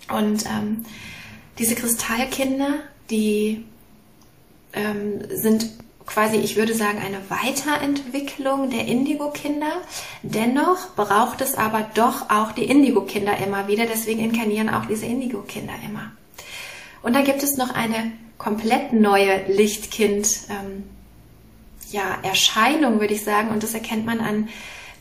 Und 0.09 0.45
ähm, 0.45 0.85
diese 1.59 1.75
Kristallkinder, 1.75 2.79
die 3.11 3.65
ähm, 4.73 5.21
sind 5.29 5.69
quasi, 6.05 6.37
ich 6.37 6.55
würde 6.55 6.73
sagen, 6.73 6.99
eine 6.99 7.29
Weiterentwicklung 7.29 8.69
der 8.69 8.85
Indigo-Kinder. 8.85 9.71
Dennoch 10.23 10.95
braucht 10.95 11.41
es 11.41 11.55
aber 11.55 11.89
doch 11.93 12.29
auch 12.29 12.51
die 12.51 12.65
Indigo-Kinder 12.65 13.37
immer 13.37 13.67
wieder. 13.67 13.85
Deswegen 13.85 14.19
inkarnieren 14.19 14.69
auch 14.69 14.85
diese 14.85 15.05
Indigo-Kinder 15.05 15.73
immer. 15.85 16.11
Und 17.01 17.15
dann 17.15 17.23
gibt 17.23 17.43
es 17.43 17.57
noch 17.57 17.73
eine 17.73 18.11
komplett 18.37 18.93
neue 18.93 19.45
Lichtkind, 19.47 20.27
ähm, 20.49 20.83
ja, 21.91 22.17
Erscheinung, 22.23 22.99
würde 22.99 23.13
ich 23.13 23.23
sagen. 23.23 23.49
Und 23.49 23.63
das 23.63 23.73
erkennt 23.73 24.05
man 24.05 24.19
an 24.19 24.49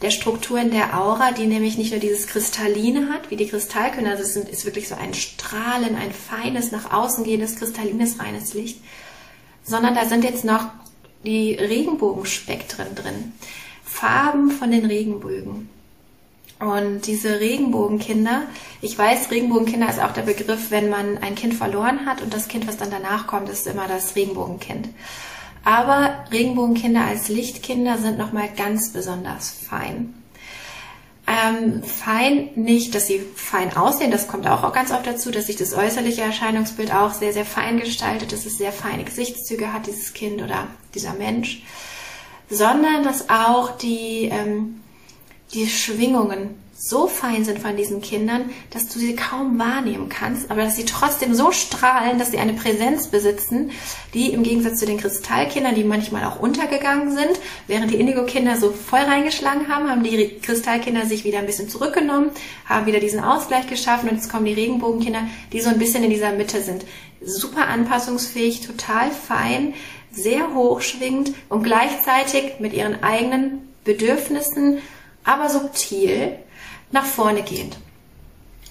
der 0.03 0.11
Struktur 0.11 0.59
in 0.59 0.71
der 0.71 0.99
Aura, 0.99 1.33
die 1.33 1.47
nämlich 1.47 1.77
nicht 1.77 1.91
nur 1.91 2.01
dieses 2.01 2.27
Kristalline 2.27 3.13
hat, 3.13 3.31
wie 3.31 3.37
die 3.37 3.49
Kristallkörner, 3.49 4.11
also 4.11 4.23
es 4.23 4.37
ist 4.37 4.65
wirklich 4.65 4.89
so 4.89 4.95
ein 4.95 5.13
Strahlen, 5.13 5.95
ein 5.97 6.13
feines, 6.13 6.73
nach 6.73 6.93
außen 6.93 7.25
gehendes, 7.25 7.57
kristallines, 7.57 8.19
reines 8.19 8.55
Licht, 8.55 8.81
sondern 9.63 9.95
da 9.95 10.07
sind 10.07 10.25
jetzt 10.25 10.45
noch 10.45 10.69
die 11.25 11.55
Regenbogenspektren 11.55 12.95
drin. 12.95 13.33
Farben 13.85 14.51
von 14.51 14.71
den 14.71 14.87
Regenbögen. 14.87 15.69
Und 16.61 17.07
diese 17.07 17.41
Regenbogenkinder, 17.41 18.43
ich 18.83 18.97
weiß, 18.97 19.31
Regenbogenkinder 19.31 19.89
ist 19.89 20.01
auch 20.01 20.13
der 20.13 20.23
Begriff, 20.23 20.71
wenn 20.71 20.91
man 20.91 21.19
ein 21.19 21.35
Kind 21.35 21.55
verloren 21.55 22.05
hat 22.05 22.21
und 22.21 22.35
das 22.35 22.49
Kind, 22.49 22.69
was 22.69 22.77
dann 22.77 22.91
danach 22.91 23.27
kommt, 23.27 23.49
ist 23.49 23.67
immer 23.67 23.89
das 23.89 24.15
Regenbogenkind. 24.15 24.89
Aber 25.65 26.25
Regenbogenkinder 26.31 27.03
als 27.03 27.29
Lichtkinder 27.29 27.99
sind 27.99 28.19
nochmal 28.19 28.51
ganz 28.57 28.93
besonders 28.93 29.51
fein. 29.51 30.20
Ähm, 31.41 31.83
fein 31.83 32.51
nicht, 32.57 32.95
dass 32.95 33.07
sie 33.07 33.21
fein 33.35 33.77
aussehen, 33.77 34.11
das 34.11 34.29
kommt 34.29 34.47
auch, 34.47 34.73
ganz 34.73 34.91
oft 34.91 35.07
dazu, 35.07 35.31
dass 35.31 35.47
sich 35.47 35.57
das 35.57 35.75
äußerliche 35.75 36.23
Erscheinungsbild 36.23 36.93
auch 36.93 37.13
sehr, 37.13 37.33
sehr 37.33 37.45
fein 37.45 37.79
gestaltet, 37.79 38.33
dass 38.33 38.47
es 38.47 38.59
sehr 38.59 38.73
feine 38.73 39.05
Gesichtszüge 39.05 39.73
hat, 39.73 39.87
dieses 39.87 40.13
Kind 40.13 40.43
oder 40.43 40.67
dieser 40.95 41.15
Mensch, 41.15 41.63
sondern 42.49 43.05
dass 43.05 43.31
auch 43.31 43.77
die, 43.79 44.29
ähm, 44.33 44.81
die 45.55 45.69
Schwingungen 45.69 46.57
so 46.83 47.09
fein 47.09 47.45
sind 47.45 47.59
von 47.59 47.77
diesen 47.77 48.01
Kindern, 48.01 48.49
dass 48.71 48.89
du 48.89 48.99
sie 48.99 49.15
kaum 49.15 49.59
wahrnehmen 49.59 50.09
kannst, 50.09 50.51
aber 50.51 50.63
dass 50.63 50.77
sie 50.77 50.87
trotzdem 50.87 51.35
so 51.35 51.53
strahlen, 51.53 52.19
dass 52.19 52.31
sie 52.31 52.39
eine 52.39 52.55
Präsenz 52.55 53.09
besitzen, 53.09 53.71
die 54.15 54.33
im 54.33 54.43
Gegensatz 54.43 54.79
zu 54.79 54.87
den 54.87 54.97
Kristallkindern, 54.97 55.75
die 55.75 55.85
manchmal 55.85 56.25
auch 56.25 56.41
untergegangen 56.41 57.15
sind, 57.15 57.39
während 57.67 57.91
die 57.91 58.01
Indigo-Kinder 58.01 58.57
so 58.57 58.71
voll 58.73 59.01
reingeschlagen 59.01 59.69
haben, 59.69 59.91
haben 59.91 60.03
die 60.03 60.39
Kristallkinder 60.39 61.05
sich 61.05 61.25
wieder 61.25 61.41
ein 61.41 61.47
bisschen 61.47 61.69
zurückgenommen, 61.69 62.31
haben 62.65 62.87
wieder 62.87 62.99
diesen 62.99 63.21
Ausgleich 63.21 63.67
geschaffen 63.67 64.09
und 64.09 64.17
jetzt 64.17 64.33
kommen 64.33 64.47
die 64.47 64.55
Regenbogenkinder, 64.55 65.25
die 65.53 65.61
so 65.61 65.69
ein 65.69 65.79
bisschen 65.79 66.03
in 66.03 66.11
dieser 66.11 66.33
Mitte 66.33 66.63
sind. 66.63 66.87
Super 67.23 67.67
anpassungsfähig, 67.69 68.67
total 68.67 69.11
fein, 69.11 69.75
sehr 70.13 70.55
hochschwingend 70.55 71.35
und 71.51 71.63
gleichzeitig 71.63 72.55
mit 72.59 72.73
ihren 72.73 73.03
eigenen 73.03 73.69
Bedürfnissen, 73.85 74.79
aber 75.25 75.51
subtil 75.51 76.39
nach 76.93 77.05
vorne 77.05 77.43
gehend. 77.43 77.77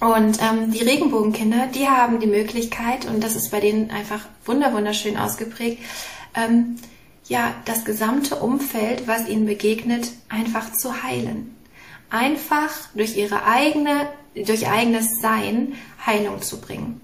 Und 0.00 0.38
ähm, 0.40 0.72
die 0.72 0.82
Regenbogenkinder, 0.82 1.66
die 1.66 1.86
haben 1.86 2.20
die 2.20 2.26
Möglichkeit, 2.26 3.04
und 3.04 3.22
das 3.22 3.36
ist 3.36 3.50
bei 3.50 3.60
denen 3.60 3.90
einfach 3.90 4.20
wunderschön 4.46 5.18
ausgeprägt, 5.18 5.78
ähm, 6.34 6.76
ja, 7.28 7.54
das 7.66 7.84
gesamte 7.84 8.36
Umfeld, 8.36 9.06
was 9.06 9.28
ihnen 9.28 9.46
begegnet, 9.46 10.10
einfach 10.28 10.72
zu 10.72 11.02
heilen. 11.02 11.54
Einfach 12.08 12.70
durch 12.94 13.16
ihre 13.16 13.44
eigene, 13.44 14.08
durch 14.34 14.68
eigenes 14.68 15.20
Sein 15.20 15.74
Heilung 16.04 16.40
zu 16.40 16.60
bringen. 16.60 17.00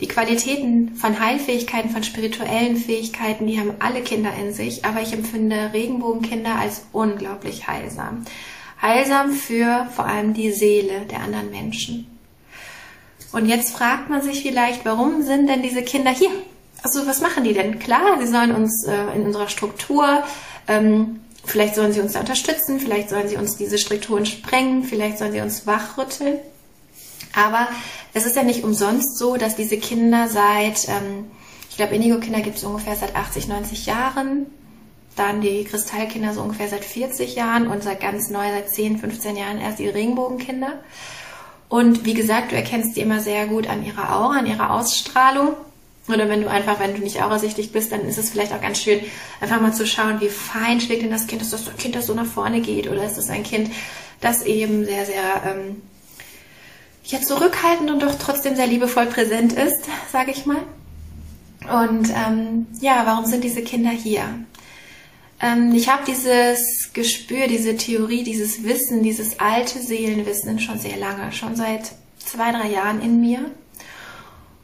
Die 0.00 0.08
Qualitäten 0.08 0.96
von 0.96 1.20
Heilfähigkeiten, 1.20 1.90
von 1.90 2.02
spirituellen 2.02 2.76
Fähigkeiten, 2.76 3.46
die 3.46 3.60
haben 3.60 3.74
alle 3.78 4.00
Kinder 4.00 4.32
in 4.34 4.52
sich, 4.52 4.84
aber 4.84 5.02
ich 5.02 5.12
empfinde 5.12 5.70
Regenbogenkinder 5.72 6.56
als 6.56 6.86
unglaublich 6.92 7.68
heilsam 7.68 8.24
heilsam 8.84 9.32
für 9.32 9.88
vor 9.96 10.04
allem 10.04 10.34
die 10.34 10.52
Seele 10.52 11.06
der 11.10 11.20
anderen 11.20 11.50
Menschen. 11.50 12.06
Und 13.32 13.46
jetzt 13.46 13.74
fragt 13.74 14.10
man 14.10 14.22
sich 14.22 14.42
vielleicht, 14.42 14.84
warum 14.84 15.22
sind 15.22 15.48
denn 15.48 15.62
diese 15.62 15.82
Kinder 15.82 16.10
hier? 16.10 16.30
Also 16.82 17.06
was 17.06 17.22
machen 17.22 17.44
die 17.44 17.54
denn? 17.54 17.78
Klar, 17.78 18.18
sie 18.20 18.26
sollen 18.26 18.54
uns 18.54 18.84
äh, 18.86 19.16
in 19.16 19.22
unserer 19.22 19.48
Struktur, 19.48 20.22
ähm, 20.68 21.20
vielleicht 21.44 21.74
sollen 21.74 21.92
sie 21.92 22.00
uns 22.00 22.12
da 22.12 22.20
unterstützen, 22.20 22.78
vielleicht 22.78 23.08
sollen 23.08 23.26
sie 23.26 23.36
uns 23.36 23.56
diese 23.56 23.78
Strukturen 23.78 24.26
sprengen, 24.26 24.84
vielleicht 24.84 25.18
sollen 25.18 25.32
sie 25.32 25.40
uns 25.40 25.66
wachrütteln. 25.66 26.38
Aber 27.34 27.66
es 28.12 28.26
ist 28.26 28.36
ja 28.36 28.42
nicht 28.42 28.64
umsonst 28.64 29.18
so, 29.18 29.36
dass 29.36 29.56
diese 29.56 29.78
Kinder 29.78 30.28
seit, 30.28 30.88
ähm, 30.88 31.30
ich 31.70 31.76
glaube, 31.78 31.94
Indigo-Kinder 31.94 32.42
gibt 32.42 32.58
es 32.58 32.64
ungefähr 32.64 32.96
seit 32.96 33.16
80, 33.16 33.48
90 33.48 33.86
Jahren 33.86 34.46
dann 35.16 35.40
die 35.40 35.64
Kristallkinder 35.64 36.32
so 36.32 36.42
ungefähr 36.42 36.68
seit 36.68 36.84
40 36.84 37.34
Jahren 37.34 37.66
und 37.68 37.82
seit 37.82 38.00
ganz 38.00 38.30
neu, 38.30 38.46
seit 38.50 38.70
10, 38.70 38.98
15 38.98 39.36
Jahren 39.36 39.60
erst 39.60 39.78
die 39.78 39.88
Regenbogenkinder. 39.88 40.72
Und 41.68 42.04
wie 42.04 42.14
gesagt, 42.14 42.52
du 42.52 42.56
erkennst 42.56 42.96
die 42.96 43.00
immer 43.00 43.20
sehr 43.20 43.46
gut 43.46 43.68
an 43.68 43.84
ihrer 43.84 44.16
Aura, 44.16 44.38
an 44.38 44.46
ihrer 44.46 44.70
Ausstrahlung. 44.70 45.54
Oder 46.08 46.28
wenn 46.28 46.42
du 46.42 46.50
einfach, 46.50 46.80
wenn 46.80 46.94
du 46.94 47.00
nicht 47.00 47.22
aurasichtig 47.22 47.72
bist, 47.72 47.90
dann 47.90 48.02
ist 48.02 48.18
es 48.18 48.30
vielleicht 48.30 48.52
auch 48.52 48.60
ganz 48.60 48.78
schön, 48.78 49.00
einfach 49.40 49.60
mal 49.60 49.72
zu 49.72 49.86
schauen, 49.86 50.20
wie 50.20 50.28
fein 50.28 50.80
schlägt 50.80 51.02
denn 51.02 51.10
das 51.10 51.26
Kind. 51.26 51.40
Ist 51.40 51.52
das 51.52 51.66
ein 51.66 51.76
Kind, 51.78 51.94
das 51.94 52.06
so 52.06 52.14
nach 52.14 52.26
vorne 52.26 52.60
geht? 52.60 52.90
Oder 52.90 53.04
ist 53.04 53.16
es 53.16 53.30
ein 53.30 53.42
Kind, 53.42 53.70
das 54.20 54.42
eben 54.42 54.84
sehr, 54.84 55.06
sehr 55.06 55.42
ähm, 55.46 55.82
ja, 57.04 57.20
zurückhaltend 57.20 57.90
und 57.90 58.02
doch 58.02 58.14
trotzdem 58.18 58.54
sehr 58.54 58.66
liebevoll 58.66 59.06
präsent 59.06 59.54
ist, 59.54 59.88
sage 60.12 60.30
ich 60.30 60.44
mal? 60.44 60.62
Und 61.72 62.10
ähm, 62.10 62.66
ja, 62.80 63.02
warum 63.06 63.24
sind 63.24 63.42
diese 63.42 63.62
Kinder 63.62 63.90
hier? 63.90 64.24
Ähm, 65.40 65.72
ich 65.74 65.88
habe 65.88 66.02
dieses 66.06 66.90
Gespür, 66.92 67.46
diese 67.46 67.76
Theorie, 67.76 68.24
dieses 68.24 68.62
Wissen, 68.64 69.02
dieses 69.02 69.40
alte 69.40 69.80
Seelenwissen 69.80 70.58
schon 70.58 70.78
sehr 70.78 70.96
lange, 70.96 71.32
schon 71.32 71.56
seit 71.56 71.92
zwei, 72.18 72.52
drei 72.52 72.70
Jahren 72.70 73.00
in 73.00 73.20
mir. 73.20 73.50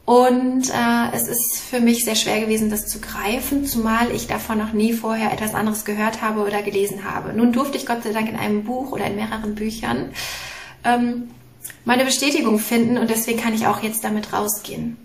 Und 0.05 0.69
äh, 0.69 1.15
es 1.15 1.27
ist 1.27 1.61
für 1.69 1.79
mich 1.79 2.03
sehr 2.03 2.15
schwer 2.15 2.41
gewesen, 2.41 2.69
das 2.69 2.87
zu 2.87 2.99
greifen, 2.99 3.65
zumal 3.65 4.11
ich 4.11 4.27
davon 4.27 4.57
noch 4.57 4.73
nie 4.73 4.93
vorher 4.93 5.31
etwas 5.31 5.53
anderes 5.53 5.85
gehört 5.85 6.21
habe 6.21 6.41
oder 6.41 6.63
gelesen 6.63 7.03
habe. 7.05 7.33
Nun 7.33 7.53
durfte 7.53 7.77
ich 7.77 7.85
Gott 7.85 8.03
sei 8.03 8.11
Dank 8.11 8.27
in 8.27 8.35
einem 8.35 8.63
Buch 8.63 8.91
oder 8.91 9.05
in 9.05 9.15
mehreren 9.15 9.55
Büchern 9.55 10.11
ähm, 10.83 11.29
meine 11.85 12.05
Bestätigung 12.05 12.59
finden 12.59 12.97
und 12.97 13.09
deswegen 13.09 13.39
kann 13.39 13.53
ich 13.53 13.67
auch 13.67 13.83
jetzt 13.83 14.03
damit 14.03 14.33
rausgehen. 14.33 14.97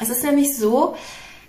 Es 0.00 0.10
ist 0.10 0.24
nämlich 0.24 0.56
so, 0.56 0.96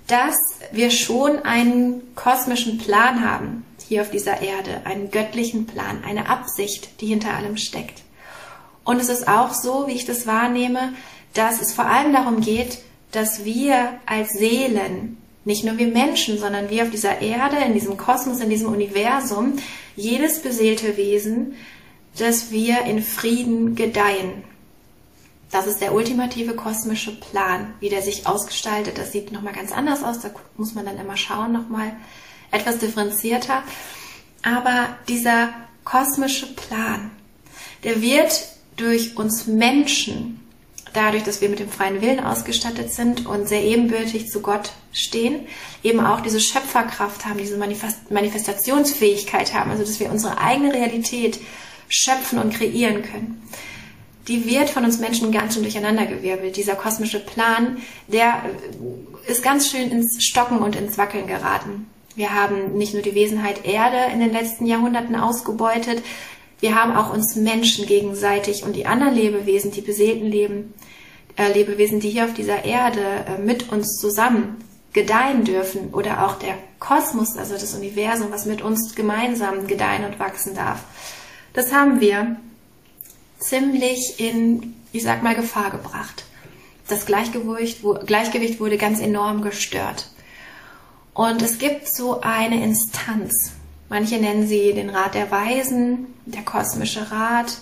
dass 0.07 0.35
wir 0.71 0.89
schon 0.89 1.39
einen 1.39 2.15
kosmischen 2.15 2.77
Plan 2.77 3.29
haben 3.29 3.65
hier 3.87 4.01
auf 4.01 4.11
dieser 4.11 4.41
Erde, 4.41 4.81
einen 4.85 5.11
göttlichen 5.11 5.65
Plan, 5.65 6.03
eine 6.05 6.29
Absicht, 6.29 7.01
die 7.01 7.07
hinter 7.07 7.33
allem 7.33 7.57
steckt. 7.57 8.03
Und 8.83 8.99
es 8.99 9.09
ist 9.09 9.27
auch 9.27 9.53
so, 9.53 9.87
wie 9.87 9.93
ich 9.93 10.05
das 10.05 10.27
wahrnehme, 10.27 10.93
dass 11.33 11.61
es 11.61 11.73
vor 11.73 11.85
allem 11.85 12.13
darum 12.13 12.41
geht, 12.41 12.79
dass 13.11 13.45
wir 13.45 13.99
als 14.05 14.33
Seelen, 14.33 15.17
nicht 15.45 15.63
nur 15.63 15.77
wir 15.77 15.87
Menschen, 15.87 16.37
sondern 16.37 16.69
wir 16.69 16.83
auf 16.83 16.89
dieser 16.89 17.21
Erde, 17.21 17.57
in 17.65 17.73
diesem 17.73 17.97
Kosmos, 17.97 18.41
in 18.41 18.49
diesem 18.49 18.69
Universum, 18.69 19.53
jedes 19.95 20.41
beseelte 20.41 20.97
Wesen, 20.97 21.55
dass 22.17 22.51
wir 22.51 22.81
in 22.83 23.01
Frieden 23.01 23.75
gedeihen. 23.75 24.43
Das 25.51 25.65
ist 25.65 25.79
der 25.79 25.93
ultimative 25.93 26.55
kosmische 26.55 27.17
Plan, 27.17 27.73
wie 27.79 27.89
der 27.89 28.01
sich 28.01 28.27
ausgestaltet. 28.27 28.97
Das 28.97 29.11
sieht 29.11 29.31
nochmal 29.31 29.53
ganz 29.53 29.71
anders 29.71 30.03
aus. 30.03 30.19
Da 30.19 30.29
muss 30.57 30.75
man 30.75 30.85
dann 30.85 30.99
immer 30.99 31.15
schauen, 31.15 31.53
nochmal 31.53 31.93
etwas 32.51 32.79
differenzierter. 32.79 33.63
Aber 34.43 34.97
dieser 35.07 35.49
kosmische 35.85 36.53
Plan, 36.53 37.11
der 37.83 38.01
wird 38.01 38.47
durch 38.75 39.15
uns 39.17 39.47
Menschen, 39.47 40.41
dadurch, 40.93 41.23
dass 41.23 41.39
wir 41.41 41.49
mit 41.49 41.59
dem 41.59 41.69
freien 41.69 42.01
Willen 42.01 42.19
ausgestattet 42.19 42.91
sind 42.91 43.25
und 43.25 43.47
sehr 43.47 43.63
ebenbürtig 43.63 44.29
zu 44.29 44.41
Gott 44.41 44.71
stehen, 44.91 45.47
eben 45.81 46.01
auch 46.01 46.19
diese 46.21 46.41
Schöpferkraft 46.41 47.25
haben, 47.25 47.37
diese 47.37 47.57
Manifestationsfähigkeit 47.57 49.53
haben, 49.53 49.71
also 49.71 49.83
dass 49.83 49.99
wir 49.99 50.11
unsere 50.11 50.39
eigene 50.39 50.73
Realität 50.73 51.39
schöpfen 51.87 52.39
und 52.39 52.53
kreieren 52.53 53.01
können 53.03 53.41
die 54.27 54.45
wird 54.45 54.69
von 54.69 54.83
uns 54.83 54.99
Menschen 54.99 55.31
ganz 55.31 55.53
schön 55.53 55.63
durcheinandergewirbelt. 55.63 56.57
Dieser 56.57 56.75
kosmische 56.75 57.19
Plan, 57.19 57.77
der 58.07 58.43
ist 59.27 59.43
ganz 59.43 59.69
schön 59.69 59.89
ins 59.89 60.23
Stocken 60.23 60.59
und 60.59 60.75
ins 60.75 60.97
Wackeln 60.97 61.27
geraten. 61.27 61.87
Wir 62.15 62.33
haben 62.33 62.77
nicht 62.77 62.93
nur 62.93 63.03
die 63.03 63.15
Wesenheit 63.15 63.65
Erde 63.65 64.11
in 64.11 64.19
den 64.19 64.33
letzten 64.33 64.65
Jahrhunderten 64.65 65.15
ausgebeutet, 65.15 66.01
wir 66.59 66.73
haben 66.73 66.95
auch 66.95 67.13
uns 67.13 67.35
Menschen 67.35 67.85
gegenseitig 67.85 68.63
und 68.63 68.75
die 68.75 68.87
anderen 68.87 69.13
Lebewesen, 69.13 69.71
die 69.71 69.81
beseelten 69.81 70.25
Leben, 70.25 70.73
äh, 71.37 71.53
Lebewesen, 71.53 71.99
die 71.99 72.09
hier 72.09 72.25
auf 72.25 72.33
dieser 72.33 72.65
Erde 72.65 73.01
äh, 73.27 73.39
mit 73.39 73.71
uns 73.71 73.99
zusammen 73.99 74.57
gedeihen 74.91 75.43
dürfen 75.43 75.93
oder 75.93 76.25
auch 76.25 76.39
der 76.39 76.55
Kosmos, 76.79 77.37
also 77.37 77.53
das 77.53 77.75
Universum, 77.75 78.31
was 78.31 78.47
mit 78.47 78.63
uns 78.63 78.95
gemeinsam 78.95 79.67
gedeihen 79.67 80.05
und 80.05 80.19
wachsen 80.19 80.55
darf. 80.55 80.79
Das 81.53 81.71
haben 81.71 82.01
wir 82.01 82.37
ziemlich 83.39 84.19
in, 84.19 84.75
ich 84.91 85.03
sag 85.03 85.23
mal, 85.23 85.35
Gefahr 85.35 85.71
gebracht. 85.71 86.25
Das 86.87 87.05
Gleichgewicht, 87.05 87.79
Gleichgewicht 88.05 88.59
wurde 88.59 88.77
ganz 88.77 88.99
enorm 88.99 89.41
gestört. 89.41 90.09
Und 91.13 91.41
es 91.41 91.57
gibt 91.57 91.87
so 91.87 92.21
eine 92.21 92.63
Instanz. 92.63 93.51
Manche 93.89 94.17
nennen 94.17 94.47
sie 94.47 94.73
den 94.73 94.89
Rat 94.89 95.15
der 95.15 95.31
Weisen, 95.31 96.07
der 96.25 96.43
kosmische 96.43 97.11
Rat. 97.11 97.57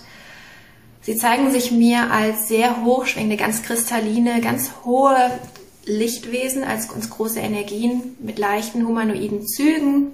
Sie 1.02 1.16
zeigen 1.16 1.50
sich 1.50 1.70
mir 1.70 2.10
als 2.10 2.48
sehr 2.48 2.84
hochschwingende, 2.84 3.36
ganz 3.36 3.62
kristalline, 3.62 4.40
ganz 4.40 4.70
hohe 4.84 5.30
Lichtwesen, 5.84 6.64
als 6.64 6.88
ganz 6.88 7.10
große 7.10 7.38
Energien 7.38 8.16
mit 8.20 8.38
leichten 8.38 8.86
humanoiden 8.86 9.46
Zügen. 9.46 10.08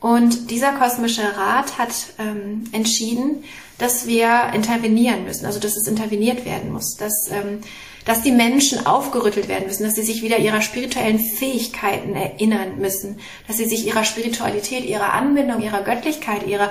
Und 0.00 0.50
dieser 0.50 0.72
kosmische 0.72 1.36
Rat 1.36 1.78
hat 1.78 1.94
ähm, 2.18 2.64
entschieden, 2.72 3.44
dass 3.78 4.06
wir 4.06 4.50
intervenieren 4.54 5.24
müssen, 5.24 5.46
also 5.46 5.58
dass 5.58 5.76
es 5.76 5.86
interveniert 5.86 6.44
werden 6.44 6.72
muss, 6.72 6.96
dass, 6.96 7.30
ähm, 7.30 7.60
dass 8.04 8.22
die 8.22 8.32
Menschen 8.32 8.86
aufgerüttelt 8.86 9.48
werden 9.48 9.66
müssen, 9.66 9.84
dass 9.84 9.94
sie 9.94 10.04
sich 10.04 10.22
wieder 10.22 10.38
ihrer 10.38 10.60
spirituellen 10.60 11.18
Fähigkeiten 11.18 12.14
erinnern 12.14 12.78
müssen, 12.78 13.18
dass 13.48 13.56
sie 13.56 13.66
sich 13.66 13.86
ihrer 13.86 14.04
Spiritualität, 14.04 14.84
ihrer 14.84 15.12
Anbindung, 15.12 15.62
ihrer 15.62 15.82
Göttlichkeit, 15.82 16.46
ihrer 16.46 16.70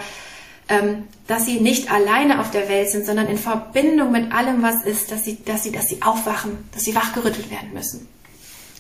ähm, 0.69 1.07
dass 1.27 1.45
sie 1.45 1.59
nicht 1.59 1.91
alleine 1.91 2.39
auf 2.39 2.51
der 2.51 2.69
Welt 2.69 2.89
sind, 2.89 3.05
sondern 3.05 3.27
in 3.27 3.37
Verbindung 3.37 4.11
mit 4.11 4.31
allem, 4.33 4.63
was 4.63 4.85
ist, 4.85 5.11
dass 5.11 5.25
sie, 5.25 5.43
dass 5.43 5.63
sie, 5.63 5.71
dass 5.71 5.87
sie 5.87 6.01
aufwachen, 6.01 6.69
dass 6.73 6.83
sie 6.85 6.95
wachgerüttelt 6.95 7.51
werden 7.51 7.73
müssen, 7.73 8.07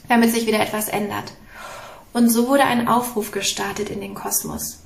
damit 0.07 0.31
sich 0.33 0.47
wieder 0.47 0.61
etwas 0.61 0.87
ändert. 0.87 1.33
Und 2.13 2.29
so 2.29 2.47
wurde 2.47 2.63
ein 2.63 2.87
Aufruf 2.87 3.31
gestartet 3.31 3.89
in 3.89 3.99
den 3.99 4.13
Kosmos. 4.13 4.79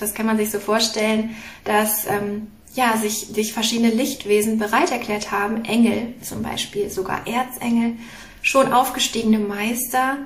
Das 0.00 0.14
kann 0.14 0.26
man 0.26 0.36
sich 0.38 0.50
so 0.50 0.58
vorstellen, 0.58 1.36
dass 1.64 2.06
ähm, 2.06 2.48
ja, 2.74 2.96
sich, 2.96 3.26
sich 3.26 3.52
verschiedene 3.52 3.90
Lichtwesen 3.90 4.58
bereit 4.58 4.90
erklärt 4.90 5.30
haben, 5.30 5.64
Engel 5.64 6.14
zum 6.22 6.42
Beispiel, 6.42 6.88
sogar 6.90 7.26
Erzengel, 7.26 7.94
schon 8.42 8.72
aufgestiegene 8.72 9.38
Meister, 9.38 10.18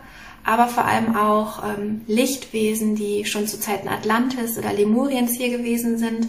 aber 0.45 0.69
vor 0.69 0.85
allem 0.85 1.17
auch 1.17 1.65
ähm, 1.65 2.03
Lichtwesen, 2.07 2.95
die 2.95 3.25
schon 3.25 3.47
zu 3.47 3.59
Zeiten 3.59 3.89
Atlantis 3.89 4.59
oder 4.59 4.73
Lemuriens 4.73 5.33
hier 5.33 5.57
gewesen 5.57 5.99
sind, 5.99 6.29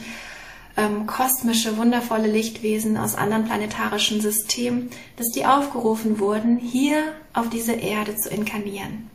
ähm, 0.77 1.05
kosmische, 1.05 1.77
wundervolle 1.77 2.27
Lichtwesen 2.27 2.97
aus 2.97 3.15
anderen 3.15 3.45
planetarischen 3.45 4.21
Systemen, 4.21 4.89
dass 5.17 5.31
die 5.31 5.45
aufgerufen 5.45 6.19
wurden, 6.19 6.57
hier 6.57 6.97
auf 7.33 7.49
diese 7.49 7.73
Erde 7.73 8.15
zu 8.15 8.29
inkarnieren. 8.29 9.09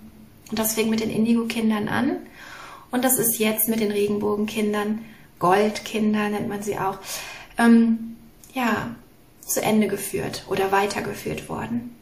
Und 0.50 0.58
das 0.58 0.74
fing 0.74 0.90
mit 0.90 1.00
den 1.00 1.10
Indigo-Kindern 1.10 1.88
an 1.88 2.16
und 2.90 3.04
das 3.04 3.18
ist 3.18 3.38
jetzt 3.38 3.68
mit 3.68 3.80
den 3.80 3.90
Regenbogenkindern, 3.90 5.04
Goldkinder 5.38 6.28
nennt 6.28 6.48
man 6.48 6.62
sie 6.62 6.78
auch, 6.78 6.98
ähm, 7.58 8.16
ja, 8.52 8.94
zu 9.40 9.62
Ende 9.62 9.88
geführt 9.88 10.44
oder 10.48 10.70
weitergeführt 10.70 11.48
worden. 11.48 11.96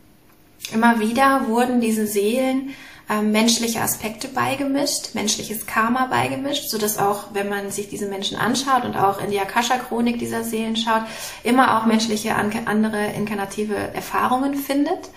Immer 0.73 1.00
wieder 1.00 1.49
wurden 1.49 1.80
diese 1.80 2.07
Seelen 2.07 2.75
ähm, 3.11 3.33
menschliche 3.33 3.80
Aspekte 3.80 4.28
beigemischt, 4.28 5.14
menschliches 5.14 5.64
Karma 5.66 6.07
beigemischt, 6.07 6.68
so 6.68 6.76
dass 6.76 6.99
auch, 6.99 7.33
wenn 7.33 7.49
man 7.49 7.71
sich 7.71 7.88
diese 7.88 8.07
Menschen 8.07 8.37
anschaut 8.37 8.85
und 8.85 8.97
auch 8.97 9.23
in 9.23 9.30
die 9.30 9.40
Akasha-Chronik 9.40 10.18
dieser 10.18 10.45
Seelen 10.45 10.76
schaut, 10.76 11.04
immer 11.42 11.78
auch 11.78 11.87
menschliche 11.87 12.35
andere 12.35 13.12
inkarnative 13.16 13.75
Erfahrungen 13.75 14.54
findet. 14.54 15.11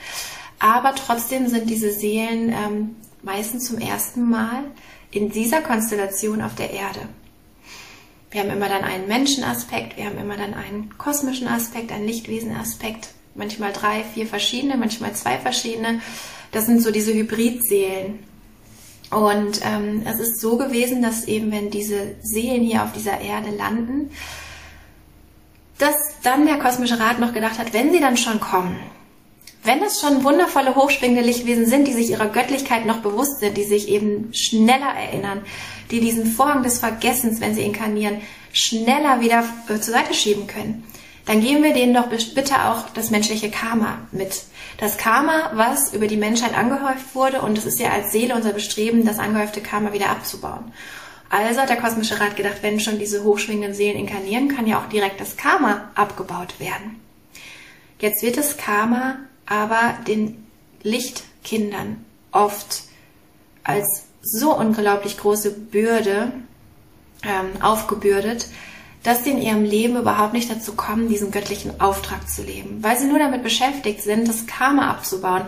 Aber 0.59 0.95
trotzdem 0.95 1.47
sind 1.47 1.69
diese 1.69 1.91
Seelen 1.91 2.49
ähm, 2.49 2.95
meistens 3.23 3.65
zum 3.65 3.79
ersten 3.79 4.29
Mal 4.29 4.63
in 5.12 5.30
dieser 5.30 5.62
Konstellation 5.62 6.41
auf 6.41 6.56
der 6.56 6.72
Erde. 6.72 7.01
Wir 8.32 8.41
haben 8.41 8.50
immer 8.50 8.70
dann 8.70 8.84
einen 8.84 9.08
Menschenaspekt, 9.08 9.98
wir 9.98 10.06
haben 10.06 10.18
immer 10.18 10.38
dann 10.38 10.53
einen 10.53 10.98
kosmischen 10.98 11.48
Aspekt, 11.48 11.91
einen 11.91 12.08
Lichtwesenaspekt, 12.08 13.10
manchmal 13.36 13.74
drei, 13.74 14.03
vier 14.13 14.25
verschiedene, 14.25 14.77
manchmal 14.77 15.13
zwei 15.13 15.38
verschiedene. 15.38 16.01
Das 16.51 16.65
sind 16.65 16.82
so 16.82 16.91
diese 16.91 17.13
Hybridseelen. 17.13 18.20
Und 19.10 19.60
ähm, 19.65 20.03
es 20.06 20.22
ist 20.22 20.39
so 20.39 20.56
gewesen, 20.56 21.01
dass 21.01 21.25
eben, 21.25 21.51
wenn 21.51 21.70
diese 21.70 22.15
Seelen 22.22 22.63
hier 22.63 22.84
auf 22.84 22.94
dieser 22.94 23.20
Erde 23.20 23.50
landen, 23.50 24.12
dass 25.77 25.96
dann 26.24 26.46
der 26.46 26.60
kosmische 26.60 27.00
Rat 27.00 27.20
noch 27.20 27.34
gedacht 27.34 27.60
hat, 27.60 27.74
wenn 27.74 27.91
sie 27.91 28.00
dann 28.00 28.15
schon 28.15 28.39
kommen, 28.39 28.80
wenn 29.63 29.84
es 29.84 30.01
schon 30.01 30.24
wundervolle, 30.24 30.75
hochschwingende 30.75 31.22
Lichtwesen 31.22 31.65
sind, 31.65 31.88
die 31.88 31.94
sich 31.94 32.10
ihrer 32.10 32.27
Göttlichkeit 32.27 32.86
noch 32.86 32.98
bewusst 32.98 33.39
sind, 33.39 33.58
die 33.58 33.63
sich 33.63 33.88
eben 33.89 34.34
schneller 34.34 34.94
erinnern, 34.96 35.44
die 35.91 36.00
diesen 36.00 36.25
Vorhang 36.25 36.63
des 36.63 36.80
Vergessens, 36.80 37.41
wenn 37.41 37.53
sie 37.53 37.62
inkarnieren, 37.62 38.21
schneller 38.54 39.21
wieder 39.21 39.43
äh, 39.67 39.80
zur 39.80 39.93
Seite 39.93 40.13
schieben 40.13 40.47
können, 40.47 40.84
dann 41.26 41.41
geben 41.41 41.63
wir 41.63 41.74
denen 41.74 41.93
doch 41.93 42.08
bitte 42.08 42.65
auch 42.65 42.89
das 42.93 43.12
menschliche 43.12 43.52
Karma 43.52 44.00
mit. 44.12 44.43
Das 44.80 44.97
Karma, 44.97 45.52
was 45.54 45.93
über 45.93 46.08
die 46.08 46.17
Menschheit 46.17 46.58
angehäuft 46.58 47.13
wurde, 47.13 47.41
und 47.41 47.58
es 47.58 47.65
ist 47.65 47.80
ja 47.80 47.91
als 47.91 48.12
Seele 48.12 48.36
unser 48.36 48.54
Bestreben, 48.54 49.06
das 49.06 49.19
angehäufte 49.19 49.62
Karma 49.62 49.93
wieder 49.93 50.10
abzubauen. 50.10 50.74
Also 51.30 51.62
hat 51.62 51.69
der 51.69 51.78
kosmische 51.78 52.19
Rat 52.19 52.36
gedacht, 52.36 52.58
wenn 52.62 52.80
schon 52.80 53.00
diese 53.00 53.24
hochschwingenden 53.24 53.74
Seelen 53.74 53.97
inkarnieren, 53.97 54.50
kann 54.50 54.67
ja 54.67 54.80
auch 54.80 54.89
direkt 54.89 55.21
das 55.21 55.38
Karma 55.38 55.91
abgebaut 55.95 56.60
werden. 56.60 57.00
Jetzt 58.00 58.24
wird 58.24 58.36
das 58.36 58.58
Karma 58.58 59.19
aber 59.51 59.95
den 60.07 60.47
Lichtkindern 60.81 62.05
oft 62.31 62.83
als 63.65 64.05
so 64.21 64.55
unglaublich 64.55 65.17
große 65.17 65.51
Bürde 65.51 66.31
ähm, 67.23 67.61
aufgebürdet, 67.61 68.47
dass 69.03 69.25
sie 69.25 69.31
in 69.31 69.41
ihrem 69.41 69.65
Leben 69.65 69.97
überhaupt 69.97 70.31
nicht 70.31 70.49
dazu 70.49 70.73
kommen, 70.73 71.09
diesen 71.09 71.31
göttlichen 71.31 71.81
Auftrag 71.81 72.29
zu 72.29 72.43
leben, 72.43 72.81
weil 72.81 72.97
sie 72.97 73.07
nur 73.07 73.19
damit 73.19 73.43
beschäftigt 73.43 74.01
sind, 74.01 74.25
das 74.25 74.47
Karma 74.47 74.89
abzubauen, 74.89 75.43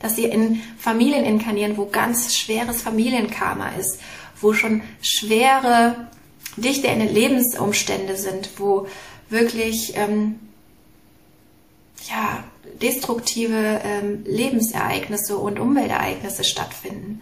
dass 0.00 0.16
sie 0.16 0.24
in 0.24 0.60
Familien 0.76 1.24
inkarnieren, 1.24 1.76
wo 1.76 1.86
ganz 1.86 2.34
schweres 2.34 2.82
Familienkarma 2.82 3.68
ist, 3.78 4.00
wo 4.40 4.52
schon 4.52 4.82
schwere, 5.00 6.08
dichte 6.56 6.92
Lebensumstände 6.92 8.16
sind, 8.16 8.50
wo 8.58 8.88
wirklich 9.30 9.96
ähm, 9.96 10.40
ja 12.08 12.44
destruktive 12.80 13.80
ähm, 13.84 14.24
Lebensereignisse 14.24 15.36
und 15.36 15.58
Umweltereignisse 15.58 16.44
stattfinden, 16.44 17.20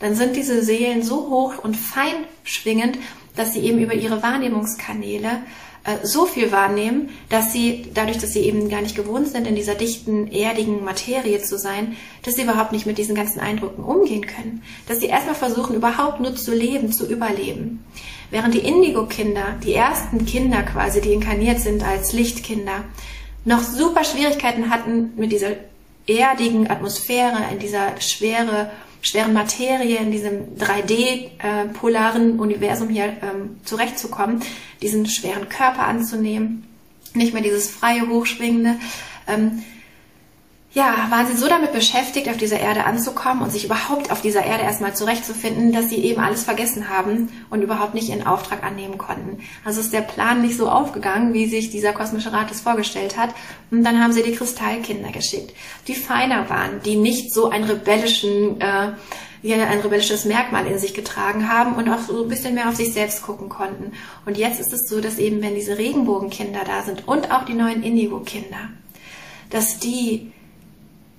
dann 0.00 0.14
sind 0.14 0.36
diese 0.36 0.62
Seelen 0.62 1.02
so 1.02 1.28
hoch 1.28 1.58
und 1.62 1.76
fein 1.76 2.24
schwingend, 2.44 2.98
dass 3.36 3.52
sie 3.52 3.60
eben 3.60 3.78
über 3.78 3.94
ihre 3.94 4.22
Wahrnehmungskanäle 4.22 5.42
äh, 5.84 6.06
so 6.06 6.26
viel 6.26 6.52
wahrnehmen, 6.52 7.10
dass 7.28 7.52
sie, 7.52 7.86
dadurch, 7.94 8.18
dass 8.18 8.32
sie 8.32 8.40
eben 8.40 8.68
gar 8.68 8.82
nicht 8.82 8.96
gewohnt 8.96 9.28
sind, 9.28 9.46
in 9.46 9.54
dieser 9.54 9.74
dichten, 9.74 10.28
erdigen 10.28 10.84
Materie 10.84 11.40
zu 11.40 11.58
sein, 11.58 11.96
dass 12.22 12.34
sie 12.34 12.42
überhaupt 12.42 12.72
nicht 12.72 12.86
mit 12.86 12.98
diesen 12.98 13.14
ganzen 13.14 13.40
Eindrücken 13.40 13.84
umgehen 13.84 14.26
können. 14.26 14.62
Dass 14.86 15.00
sie 15.00 15.06
erstmal 15.06 15.34
versuchen, 15.34 15.76
überhaupt 15.76 16.20
nur 16.20 16.34
zu 16.34 16.54
leben, 16.54 16.92
zu 16.92 17.06
überleben. 17.06 17.84
Während 18.30 18.54
die 18.54 18.58
Indigo-Kinder, 18.58 19.56
die 19.64 19.74
ersten 19.74 20.26
Kinder 20.26 20.62
quasi, 20.62 21.00
die 21.00 21.12
inkarniert 21.12 21.60
sind 21.60 21.82
als 21.82 22.12
Lichtkinder, 22.12 22.84
noch 23.48 23.62
super 23.62 24.04
Schwierigkeiten 24.04 24.70
hatten, 24.70 25.14
mit 25.16 25.32
dieser 25.32 25.52
erdigen 26.06 26.70
Atmosphäre, 26.70 27.38
in 27.50 27.58
dieser 27.58 27.98
schwere, 28.00 28.70
schweren 29.00 29.32
Materie, 29.32 29.96
in 29.96 30.10
diesem 30.10 30.56
3D-polaren 30.58 32.36
äh, 32.36 32.40
Universum 32.40 32.90
hier 32.90 33.16
ähm, 33.22 33.58
zurechtzukommen, 33.64 34.42
diesen 34.82 35.06
schweren 35.06 35.48
Körper 35.48 35.86
anzunehmen, 35.86 36.66
nicht 37.14 37.32
mehr 37.32 37.42
dieses 37.42 37.70
freie, 37.70 38.06
hochschwingende. 38.06 38.76
Ähm, 39.26 39.62
ja, 40.74 41.06
waren 41.10 41.26
sie 41.26 41.36
so 41.36 41.48
damit 41.48 41.72
beschäftigt, 41.72 42.28
auf 42.28 42.36
dieser 42.36 42.60
Erde 42.60 42.84
anzukommen 42.84 43.42
und 43.42 43.50
sich 43.50 43.64
überhaupt 43.64 44.12
auf 44.12 44.20
dieser 44.20 44.44
Erde 44.44 44.64
erstmal 44.64 44.94
zurechtzufinden, 44.94 45.72
dass 45.72 45.88
sie 45.88 45.96
eben 45.96 46.20
alles 46.20 46.44
vergessen 46.44 46.90
haben 46.90 47.30
und 47.48 47.62
überhaupt 47.62 47.94
nicht 47.94 48.10
ihren 48.10 48.26
Auftrag 48.26 48.62
annehmen 48.62 48.98
konnten. 48.98 49.38
Also 49.64 49.80
ist 49.80 49.94
der 49.94 50.02
Plan 50.02 50.42
nicht 50.42 50.58
so 50.58 50.68
aufgegangen, 50.68 51.32
wie 51.32 51.46
sich 51.46 51.70
dieser 51.70 51.94
kosmische 51.94 52.34
Rat 52.34 52.50
es 52.50 52.60
vorgestellt 52.60 53.16
hat. 53.16 53.30
Und 53.70 53.82
dann 53.82 53.98
haben 54.02 54.12
sie 54.12 54.22
die 54.22 54.34
Kristallkinder 54.34 55.10
geschickt, 55.10 55.54
die 55.86 55.94
feiner 55.94 56.50
waren, 56.50 56.82
die 56.84 56.96
nicht 56.96 57.32
so 57.32 57.48
einen 57.48 57.64
rebellischen, 57.64 58.60
äh, 58.60 58.92
die 59.42 59.54
ein 59.54 59.80
rebellisches 59.80 60.26
Merkmal 60.26 60.66
in 60.66 60.78
sich 60.78 60.92
getragen 60.92 61.48
haben 61.48 61.76
und 61.76 61.88
auch 61.88 62.00
so 62.00 62.24
ein 62.24 62.28
bisschen 62.28 62.54
mehr 62.54 62.68
auf 62.68 62.76
sich 62.76 62.92
selbst 62.92 63.22
gucken 63.22 63.48
konnten. 63.48 63.92
Und 64.26 64.36
jetzt 64.36 64.60
ist 64.60 64.74
es 64.74 64.86
so, 64.86 65.00
dass 65.00 65.18
eben, 65.18 65.40
wenn 65.40 65.54
diese 65.54 65.78
Regenbogenkinder 65.78 66.60
da 66.66 66.82
sind 66.82 67.08
und 67.08 67.30
auch 67.30 67.46
die 67.46 67.54
neuen 67.54 67.82
Indigo-Kinder, 67.82 68.68
dass 69.48 69.78
die 69.78 70.32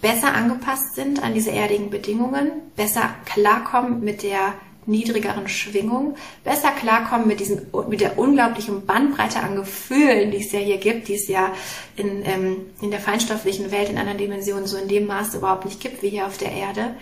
besser 0.01 0.33
angepasst 0.33 0.95
sind 0.95 1.21
an 1.21 1.33
diese 1.33 1.51
erdigen 1.51 1.89
Bedingungen, 1.89 2.51
besser 2.75 3.09
klarkommen 3.25 4.01
mit 4.01 4.23
der 4.23 4.53
niedrigeren 4.85 5.47
Schwingung, 5.47 6.15
besser 6.43 6.71
klarkommen 6.71 7.27
mit 7.27 7.39
diesem, 7.39 7.67
mit 7.87 8.01
der 8.01 8.17
unglaublichen 8.17 8.85
Bandbreite 8.85 9.39
an 9.39 9.55
Gefühlen, 9.55 10.31
die 10.31 10.37
es 10.37 10.51
ja 10.51 10.59
hier 10.59 10.77
gibt, 10.77 11.07
die 11.07 11.15
es 11.15 11.27
ja 11.27 11.53
in, 11.95 12.25
ähm, 12.25 12.57
in 12.81 12.91
der 12.91 12.99
feinstofflichen 12.99 13.71
Welt 13.71 13.89
in 13.89 13.97
anderen 13.97 14.17
Dimensionen 14.17 14.67
so 14.67 14.77
in 14.77 14.87
dem 14.87 15.05
Maße 15.05 15.37
überhaupt 15.37 15.65
nicht 15.65 15.79
gibt 15.79 16.01
wie 16.01 16.09
hier 16.09 16.25
auf 16.25 16.37
der 16.37 16.51
Erde. 16.51 16.95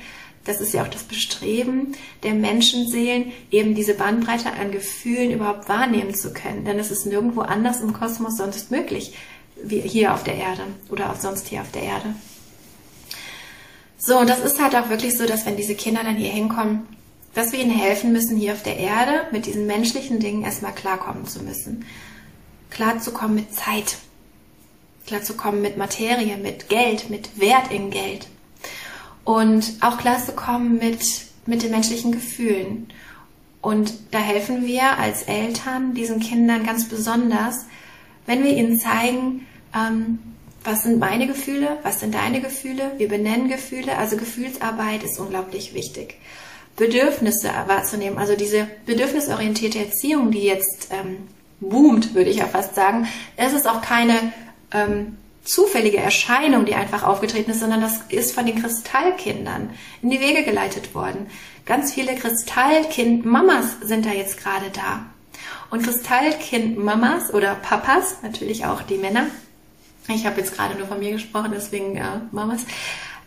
Das 0.44 0.62
ist 0.62 0.74
ja 0.74 0.84
auch 0.84 0.88
das 0.88 1.04
Bestreben 1.04 1.94
der 2.24 2.34
Menschenseelen, 2.34 3.34
eben 3.52 3.76
diese 3.76 3.96
Bandbreite 3.96 4.52
an 4.54 4.72
Gefühlen 4.72 5.32
überhaupt 5.32 5.68
wahrnehmen 5.68 6.16
zu 6.16 6.32
können. 6.32 6.64
Denn 6.64 6.80
es 6.80 6.90
ist 6.90 7.06
nirgendwo 7.06 7.42
anders 7.42 7.82
im 7.82 7.94
Kosmos 7.94 8.38
sonst 8.38 8.72
möglich, 8.72 9.14
wie 9.62 9.82
hier 9.82 10.14
auf 10.14 10.24
der 10.24 10.36
Erde 10.36 10.64
oder 10.90 11.12
auch 11.12 11.20
sonst 11.20 11.48
hier 11.48 11.62
auf 11.62 11.72
der 11.72 11.84
Erde. 11.84 12.16
So, 13.98 14.20
und 14.20 14.30
das 14.30 14.40
ist 14.40 14.62
halt 14.62 14.76
auch 14.76 14.90
wirklich 14.90 15.18
so, 15.18 15.26
dass 15.26 15.46
wenn 15.46 15.58
diese 15.58 15.76
Kinder 15.76 16.04
dann 16.04 16.16
hier 16.16 16.32
hinkommen, 16.32 16.88
dass 17.34 17.52
wir 17.52 17.60
ihnen 17.60 17.72
helfen 17.72 18.14
müssen, 18.14 18.38
hier 18.38 18.54
auf 18.54 18.64
der 18.64 18.78
Erde 18.78 19.28
mit 19.32 19.46
diesen 19.46 19.68
menschlichen 19.68 20.20
Dingen 20.20 20.44
erstmal 20.44 20.74
klarkommen 20.74 21.26
zu 21.28 21.44
müssen. 21.44 21.86
Klarzukommen 22.70 23.36
mit 23.36 23.54
Zeit. 23.54 23.98
Klarzukommen 25.06 25.62
mit 25.62 25.78
Materie, 25.78 26.38
mit 26.38 26.70
Geld, 26.70 27.10
mit 27.10 27.40
Wert 27.40 27.72
in 27.72 27.92
Geld. 27.92 28.28
Und 29.24 29.74
auch 29.82 29.98
klarzukommen 29.98 30.78
mit, 30.78 31.02
mit 31.46 31.64
den 31.64 31.72
menschlichen 31.72 32.12
Gefühlen. 32.12 32.88
Und 33.62 33.94
da 34.12 34.20
helfen 34.20 34.66
wir 34.66 34.98
als 34.98 35.24
Eltern 35.24 35.94
diesen 35.94 36.20
Kindern 36.20 36.66
ganz 36.66 36.88
besonders, 36.88 37.66
wenn 38.26 38.44
wir 38.44 38.56
ihnen 38.56 38.80
zeigen, 38.80 39.46
ähm, 39.76 40.20
was 40.68 40.84
sind 40.84 41.00
meine 41.00 41.28
Gefühle, 41.28 41.78
was 41.84 42.02
sind 42.02 42.14
deine 42.14 42.42
Gefühle, 42.42 42.92
wir 42.98 43.08
benennen 43.08 43.48
Gefühle, 43.48 43.98
also 43.98 44.18
Gefühlsarbeit 44.18 45.02
ist 45.02 45.18
unglaublich 45.18 45.74
wichtig. 45.74 46.16
Bedürfnisse 46.76 47.50
wahrzunehmen, 47.68 48.18
also 48.18 48.36
diese 48.36 48.68
bedürfnisorientierte 48.86 49.80
Erziehung, 49.80 50.30
die 50.30 50.44
jetzt 50.44 50.90
ähm, 50.92 51.30
boomt, 51.62 52.14
würde 52.16 52.30
ich 52.30 52.38
ja 52.38 52.48
fast 52.48 52.76
sagen, 52.76 53.08
es 53.38 53.54
ist 53.54 53.66
auch 53.66 53.82
keine 53.82 54.34
ähm, 54.74 55.16
zufällige 55.42 56.00
Erscheinung, 56.00 56.66
die 56.66 56.76
einfach 56.76 57.04
aufgetreten 57.04 57.52
ist, 57.52 57.62
sondern 57.62 57.80
das 57.80 58.02
ist 58.10 58.34
von 58.34 58.46
den 58.46 58.62
Kristallkindern 58.62 59.70
in 60.02 60.10
die 60.10 60.20
Wege 60.20 60.44
geleitet 60.44 60.94
worden. 60.94 61.28
Ganz 61.66 61.94
viele 61.94 62.14
Kristallkind-Mamas 62.14 63.78
sind 63.84 64.06
da 64.06 64.12
jetzt 64.12 64.38
gerade 64.44 64.70
da. 64.74 65.06
Und 65.70 65.84
Kristallkind-Mamas 65.84 67.34
oder 67.34 67.56
Papas, 67.56 68.18
natürlich 68.22 68.66
auch 68.66 68.82
die 68.82 68.98
Männer, 68.98 69.28
ich 70.16 70.26
habe 70.26 70.40
jetzt 70.40 70.56
gerade 70.56 70.78
nur 70.78 70.88
von 70.88 71.00
mir 71.00 71.12
gesprochen, 71.12 71.52
deswegen 71.54 71.96
ja, 71.96 72.22
Mamas, 72.32 72.62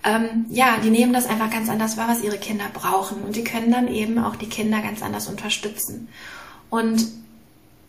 ähm, 0.02 0.46
ja, 0.48 0.78
die 0.82 0.90
nehmen 0.90 1.12
das 1.12 1.26
einfach 1.26 1.50
ganz 1.50 1.68
anders 1.68 1.96
wahr, 1.96 2.08
was 2.08 2.22
ihre 2.22 2.38
Kinder 2.38 2.66
brauchen. 2.72 3.22
Und 3.22 3.36
die 3.36 3.44
können 3.44 3.70
dann 3.70 3.88
eben 3.88 4.18
auch 4.18 4.36
die 4.36 4.48
Kinder 4.48 4.80
ganz 4.80 5.02
anders 5.02 5.28
unterstützen. 5.28 6.08
Und 6.70 7.06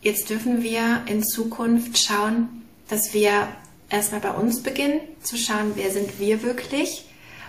jetzt 0.02 0.28
dürfen 0.28 0.62
wir 0.62 1.02
in 1.06 1.22
Zukunft 1.22 1.96
schauen, 1.98 2.62
dass 2.88 3.14
wir 3.14 3.48
erstmal 3.88 4.20
bei 4.20 4.32
uns 4.32 4.62
beginnen, 4.62 5.00
zu 5.22 5.36
schauen, 5.36 5.72
wer 5.74 5.90
sind 5.90 6.18
wir 6.18 6.42
wirklich 6.42 7.06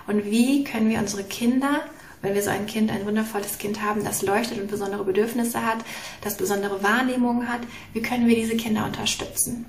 und 0.07 0.25
wie 0.25 0.63
können 0.63 0.89
wir 0.89 0.99
unsere 0.99 1.23
Kinder, 1.23 1.81
wenn 2.21 2.35
wir 2.35 2.43
so 2.43 2.49
ein 2.49 2.65
Kind, 2.65 2.91
ein 2.91 3.05
wundervolles 3.05 3.57
Kind 3.57 3.81
haben, 3.81 4.03
das 4.03 4.21
leuchtet 4.21 4.59
und 4.59 4.69
besondere 4.69 5.03
Bedürfnisse 5.03 5.65
hat, 5.65 5.79
das 6.21 6.37
besondere 6.37 6.83
Wahrnehmungen 6.83 7.49
hat, 7.49 7.61
wie 7.93 8.01
können 8.01 8.27
wir 8.27 8.35
diese 8.35 8.55
Kinder 8.55 8.85
unterstützen? 8.85 9.65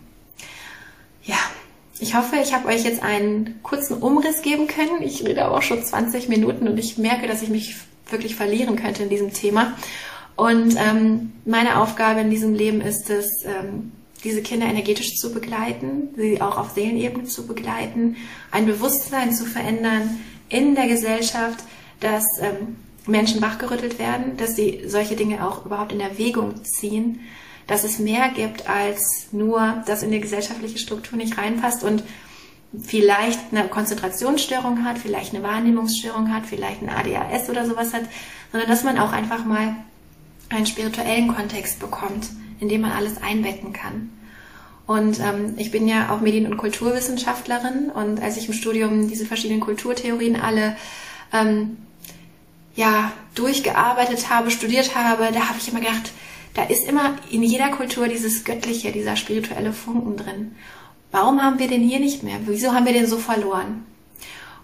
Ja, 1.24 1.38
ich 2.04 2.14
hoffe, 2.14 2.36
ich 2.36 2.52
habe 2.52 2.68
euch 2.68 2.84
jetzt 2.84 3.02
einen 3.02 3.60
kurzen 3.62 3.96
Umriss 3.96 4.42
geben 4.42 4.66
können. 4.66 5.02
Ich 5.02 5.24
rede 5.24 5.50
auch 5.50 5.62
schon 5.62 5.82
20 5.82 6.28
Minuten 6.28 6.68
und 6.68 6.78
ich 6.78 6.98
merke, 6.98 7.26
dass 7.26 7.40
ich 7.40 7.48
mich 7.48 7.76
wirklich 8.10 8.36
verlieren 8.36 8.76
könnte 8.76 9.04
in 9.04 9.08
diesem 9.08 9.32
Thema. 9.32 9.72
Und 10.36 10.76
ähm, 10.76 11.32
meine 11.46 11.80
Aufgabe 11.80 12.20
in 12.20 12.28
diesem 12.28 12.52
Leben 12.52 12.82
ist 12.82 13.08
es, 13.08 13.46
ähm, 13.46 13.92
diese 14.22 14.42
Kinder 14.42 14.66
energetisch 14.66 15.16
zu 15.16 15.32
begleiten, 15.32 16.10
sie 16.14 16.42
auch 16.42 16.58
auf 16.58 16.72
Seelenebene 16.72 17.24
zu 17.24 17.46
begleiten, 17.46 18.16
ein 18.50 18.66
Bewusstsein 18.66 19.32
zu 19.32 19.46
verändern 19.46 20.20
in 20.50 20.74
der 20.74 20.88
Gesellschaft, 20.88 21.64
dass 22.00 22.24
ähm, 22.42 22.76
Menschen 23.06 23.40
wachgerüttelt 23.40 23.98
werden, 23.98 24.36
dass 24.36 24.56
sie 24.56 24.82
solche 24.86 25.16
Dinge 25.16 25.46
auch 25.46 25.64
überhaupt 25.64 25.92
in 25.92 26.00
Erwägung 26.00 26.64
ziehen, 26.64 27.20
dass 27.66 27.84
es 27.84 27.98
mehr 27.98 28.28
gibt 28.28 28.68
als 28.68 29.28
nur, 29.32 29.82
dass 29.86 30.02
in 30.02 30.10
die 30.10 30.20
gesellschaftliche 30.20 30.78
Struktur 30.78 31.16
nicht 31.16 31.38
reinpasst 31.38 31.82
und 31.82 32.02
vielleicht 32.82 33.38
eine 33.52 33.68
Konzentrationsstörung 33.68 34.84
hat, 34.84 34.98
vielleicht 34.98 35.34
eine 35.34 35.42
Wahrnehmungsstörung 35.42 36.32
hat, 36.34 36.46
vielleicht 36.46 36.82
ein 36.82 36.90
ADHS 36.90 37.48
oder 37.48 37.66
sowas 37.66 37.92
hat, 37.92 38.02
sondern 38.52 38.68
dass 38.68 38.84
man 38.84 38.98
auch 38.98 39.12
einfach 39.12 39.44
mal 39.44 39.76
einen 40.48 40.66
spirituellen 40.66 41.28
Kontext 41.28 41.78
bekommt, 41.78 42.28
in 42.60 42.68
dem 42.68 42.82
man 42.82 42.92
alles 42.92 43.22
einbetten 43.22 43.72
kann. 43.72 44.10
Und 44.86 45.18
ähm, 45.20 45.54
ich 45.56 45.70
bin 45.70 45.88
ja 45.88 46.10
auch 46.10 46.20
Medien- 46.20 46.46
und 46.46 46.58
Kulturwissenschaftlerin 46.58 47.90
und 47.90 48.22
als 48.22 48.36
ich 48.36 48.48
im 48.48 48.54
Studium 48.54 49.08
diese 49.08 49.24
verschiedenen 49.24 49.60
Kulturtheorien 49.60 50.36
alle 50.36 50.76
ähm, 51.32 51.78
ja 52.76 53.12
durchgearbeitet 53.34 54.28
habe, 54.28 54.50
studiert 54.50 54.94
habe, 54.94 55.30
da 55.32 55.48
habe 55.48 55.58
ich 55.58 55.68
immer 55.68 55.80
gedacht, 55.80 56.12
da 56.54 56.64
ist 56.64 56.88
immer 56.88 57.18
in 57.30 57.42
jeder 57.42 57.70
Kultur 57.70 58.08
dieses 58.08 58.44
göttliche, 58.44 58.92
dieser 58.92 59.16
spirituelle 59.16 59.72
Funken 59.72 60.16
drin. 60.16 60.54
Warum 61.10 61.42
haben 61.42 61.58
wir 61.58 61.68
den 61.68 61.82
hier 61.82 62.00
nicht 62.00 62.22
mehr? 62.22 62.38
Wieso 62.46 62.72
haben 62.72 62.86
wir 62.86 62.92
den 62.92 63.06
so 63.06 63.18
verloren? 63.18 63.84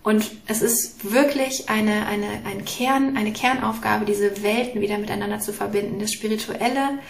Und 0.03 0.31
es 0.47 0.63
ist 0.63 1.13
wirklich 1.13 1.69
eine, 1.69 2.07
eine, 2.07 2.27
ein 2.47 2.65
Kern, 2.65 3.17
eine 3.17 3.33
Kernaufgabe, 3.33 4.07
diese 4.07 4.43
Welten 4.43 4.81
wieder 4.81 4.99
miteinander 4.99 5.41
zu 5.41 5.53
verbinden. 5.53 6.01
Das 6.01 6.13
Spirituelle, 6.13 7.01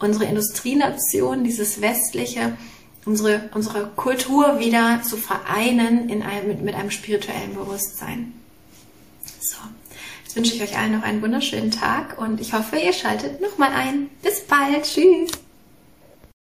unsere 0.00 0.24
Industrienation, 0.24 1.44
dieses 1.44 1.80
Westliche, 1.80 2.56
unsere, 3.04 3.48
unsere 3.54 3.86
Kultur 3.94 4.58
wieder 4.58 5.02
zu 5.02 5.16
vereinen 5.16 6.08
in 6.08 6.22
einem, 6.22 6.48
mit, 6.48 6.62
mit 6.62 6.74
einem 6.74 6.90
spirituellen 6.90 7.54
Bewusstsein. 7.54 8.32
So, 9.40 9.58
jetzt 10.32 10.36
wünsche 10.36 10.54
ich 10.54 10.62
euch 10.62 10.78
allen 10.78 10.92
noch 10.92 11.02
einen 11.02 11.20
wunderschönen 11.20 11.70
Tag 11.70 12.18
und 12.18 12.40
ich 12.40 12.54
hoffe, 12.54 12.76
ihr 12.76 12.94
schaltet 12.94 13.42
nochmal 13.42 13.70
ein. 13.72 14.08
Bis 14.22 14.40
bald. 14.40 14.84
Tschüss. 14.84 15.41